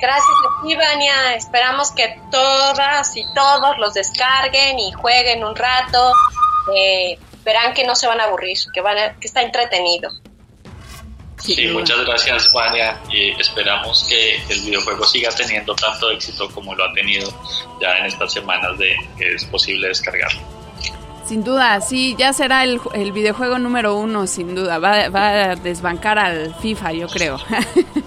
Gracias 0.00 0.28
a 0.28 0.62
ti, 0.62 0.74
Vania. 0.74 1.34
Esperamos 1.34 1.92
que 1.92 2.18
todas 2.30 3.16
y 3.16 3.24
todos 3.34 3.78
los 3.78 3.94
descarguen 3.94 4.78
y 4.78 4.92
jueguen 4.92 5.44
un 5.44 5.54
rato. 5.54 6.12
Eh, 6.74 7.18
verán 7.44 7.74
que 7.74 7.84
no 7.84 7.94
se 7.94 8.06
van 8.06 8.20
a 8.20 8.24
aburrir, 8.24 8.56
que, 8.72 8.80
van 8.80 9.18
que 9.20 9.26
está 9.26 9.42
entretenido. 9.42 10.10
Sí, 11.38 11.68
muchas 11.68 12.04
gracias, 12.04 12.52
Vania. 12.52 12.98
Y 13.10 13.30
esperamos 13.40 14.06
que 14.08 14.36
el 14.48 14.60
videojuego 14.60 15.04
siga 15.04 15.30
teniendo 15.30 15.74
tanto 15.74 16.10
éxito 16.10 16.50
como 16.50 16.74
lo 16.74 16.84
ha 16.84 16.92
tenido 16.92 17.30
ya 17.80 17.98
en 17.98 18.06
estas 18.06 18.32
semanas 18.32 18.78
de 18.78 18.94
que 19.18 19.34
es 19.34 19.44
posible 19.46 19.88
descargarlo. 19.88 20.40
Sin 21.26 21.44
duda, 21.44 21.80
sí, 21.80 22.16
ya 22.18 22.32
será 22.32 22.64
el, 22.64 22.80
videojuego 23.12 23.58
número 23.58 23.94
uno, 23.94 24.26
sin 24.26 24.54
duda. 24.54 24.78
Va, 24.78 25.08
va, 25.10 25.28
a 25.28 25.54
desbancar 25.54 26.18
al 26.18 26.54
FIFA, 26.56 26.92
yo 26.92 27.08
creo. 27.08 27.38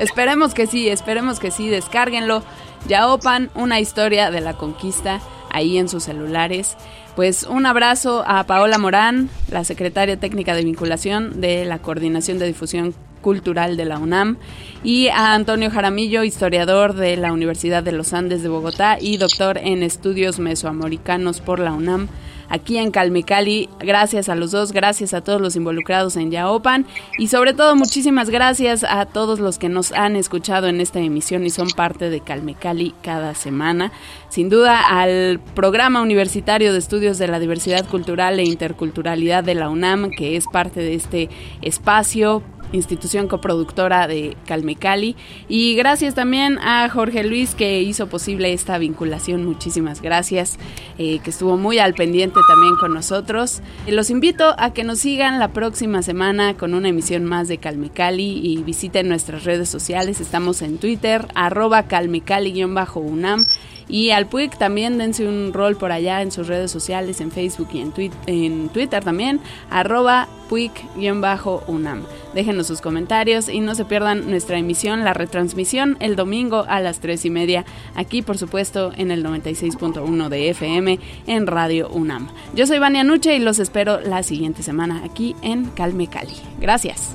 esperemos 0.00 0.54
que 0.54 0.66
sí, 0.66 0.88
esperemos 0.88 1.38
que 1.38 1.50
sí, 1.50 1.68
descárguenlo. 1.68 2.42
Yaopan, 2.88 3.50
una 3.54 3.80
historia 3.80 4.30
de 4.30 4.40
la 4.40 4.54
conquista, 4.54 5.20
ahí 5.50 5.78
en 5.78 5.88
sus 5.88 6.04
celulares. 6.04 6.76
Pues 7.16 7.44
un 7.44 7.64
abrazo 7.64 8.24
a 8.26 8.44
Paola 8.44 8.76
Morán, 8.76 9.30
la 9.50 9.64
secretaria 9.64 10.18
técnica 10.18 10.54
de 10.54 10.64
vinculación 10.64 11.40
de 11.40 11.64
la 11.64 11.78
Coordinación 11.78 12.38
de 12.38 12.46
Difusión 12.46 12.94
Cultural 13.22 13.76
de 13.76 13.84
la 13.86 13.98
UNAM, 13.98 14.36
y 14.82 15.08
a 15.08 15.32
Antonio 15.32 15.70
Jaramillo, 15.70 16.24
historiador 16.24 16.94
de 16.94 17.16
la 17.16 17.32
Universidad 17.32 17.82
de 17.82 17.92
los 17.92 18.12
Andes 18.12 18.42
de 18.42 18.50
Bogotá 18.50 18.98
y 19.00 19.16
doctor 19.16 19.56
en 19.58 19.82
estudios 19.82 20.38
mesoamericanos 20.38 21.40
por 21.40 21.58
la 21.58 21.72
UNAM 21.72 22.08
aquí 22.48 22.78
en 22.78 22.90
Calmecali. 22.90 23.68
Gracias 23.80 24.28
a 24.28 24.34
los 24.34 24.50
dos, 24.50 24.72
gracias 24.72 25.14
a 25.14 25.22
todos 25.22 25.40
los 25.40 25.56
involucrados 25.56 26.16
en 26.16 26.30
Yaopan 26.30 26.86
y 27.18 27.28
sobre 27.28 27.54
todo 27.54 27.76
muchísimas 27.76 28.30
gracias 28.30 28.84
a 28.84 29.06
todos 29.06 29.40
los 29.40 29.58
que 29.58 29.68
nos 29.68 29.92
han 29.92 30.16
escuchado 30.16 30.66
en 30.68 30.80
esta 30.80 31.00
emisión 31.00 31.44
y 31.44 31.50
son 31.50 31.68
parte 31.70 32.10
de 32.10 32.20
Calmecali 32.20 32.94
cada 33.02 33.34
semana. 33.34 33.92
Sin 34.28 34.48
duda 34.48 34.80
al 34.80 35.40
programa 35.54 36.02
universitario 36.02 36.72
de 36.72 36.78
estudios 36.78 37.18
de 37.18 37.28
la 37.28 37.38
diversidad 37.38 37.86
cultural 37.88 38.38
e 38.38 38.44
interculturalidad 38.44 39.44
de 39.44 39.54
la 39.54 39.68
UNAM, 39.68 40.10
que 40.10 40.36
es 40.36 40.46
parte 40.46 40.80
de 40.80 40.94
este 40.94 41.28
espacio 41.62 42.42
institución 42.76 43.28
coproductora 43.28 44.06
de 44.06 44.36
Calmecali. 44.46 45.16
Y 45.48 45.74
gracias 45.74 46.14
también 46.14 46.58
a 46.58 46.88
Jorge 46.88 47.24
Luis 47.24 47.54
que 47.54 47.82
hizo 47.82 48.08
posible 48.08 48.52
esta 48.52 48.78
vinculación. 48.78 49.44
Muchísimas 49.44 50.02
gracias, 50.02 50.58
eh, 50.98 51.20
que 51.20 51.30
estuvo 51.30 51.56
muy 51.56 51.78
al 51.78 51.94
pendiente 51.94 52.40
también 52.48 52.76
con 52.76 52.92
nosotros. 52.94 53.62
Los 53.86 54.10
invito 54.10 54.54
a 54.58 54.72
que 54.72 54.84
nos 54.84 54.98
sigan 54.98 55.38
la 55.38 55.48
próxima 55.48 56.02
semana 56.02 56.54
con 56.54 56.74
una 56.74 56.88
emisión 56.88 57.24
más 57.24 57.48
de 57.48 57.58
Calmecali 57.58 58.40
y 58.42 58.62
visiten 58.62 59.08
nuestras 59.08 59.44
redes 59.44 59.68
sociales. 59.68 60.20
Estamos 60.20 60.62
en 60.62 60.78
Twitter, 60.78 61.26
arroba 61.34 61.84
calmecali-unam 61.84 63.46
y 63.88 64.10
al 64.10 64.26
PUIC 64.26 64.56
también 64.56 64.98
dense 64.98 65.26
un 65.26 65.52
rol 65.52 65.76
por 65.76 65.92
allá 65.92 66.22
en 66.22 66.32
sus 66.32 66.46
redes 66.46 66.70
sociales, 66.70 67.20
en 67.20 67.30
Facebook 67.30 67.68
y 67.72 67.80
en, 67.80 67.92
en 68.26 68.68
Twitter 68.70 69.04
también, 69.04 69.40
arroba 69.70 70.28
PUIC-UNAM. 70.48 72.02
Déjenos 72.34 72.66
sus 72.66 72.80
comentarios 72.80 73.48
y 73.48 73.60
no 73.60 73.74
se 73.74 73.84
pierdan 73.84 74.28
nuestra 74.28 74.58
emisión, 74.58 75.04
la 75.04 75.14
retransmisión 75.14 75.96
el 76.00 76.16
domingo 76.16 76.64
a 76.68 76.80
las 76.80 77.00
3 77.00 77.24
y 77.24 77.30
media, 77.30 77.64
aquí 77.94 78.22
por 78.22 78.38
supuesto 78.38 78.92
en 78.96 79.10
el 79.10 79.24
96.1 79.24 80.28
de 80.28 80.50
FM 80.50 80.98
en 81.26 81.46
Radio 81.46 81.88
UNAM. 81.88 82.28
Yo 82.54 82.66
soy 82.66 82.78
Vania 82.78 83.04
Nuche 83.04 83.36
y 83.36 83.38
los 83.38 83.58
espero 83.58 84.00
la 84.00 84.22
siguiente 84.22 84.62
semana 84.62 85.02
aquí 85.04 85.36
en 85.42 85.66
Calme 85.66 86.08
Cali. 86.08 86.34
Gracias. 86.60 87.14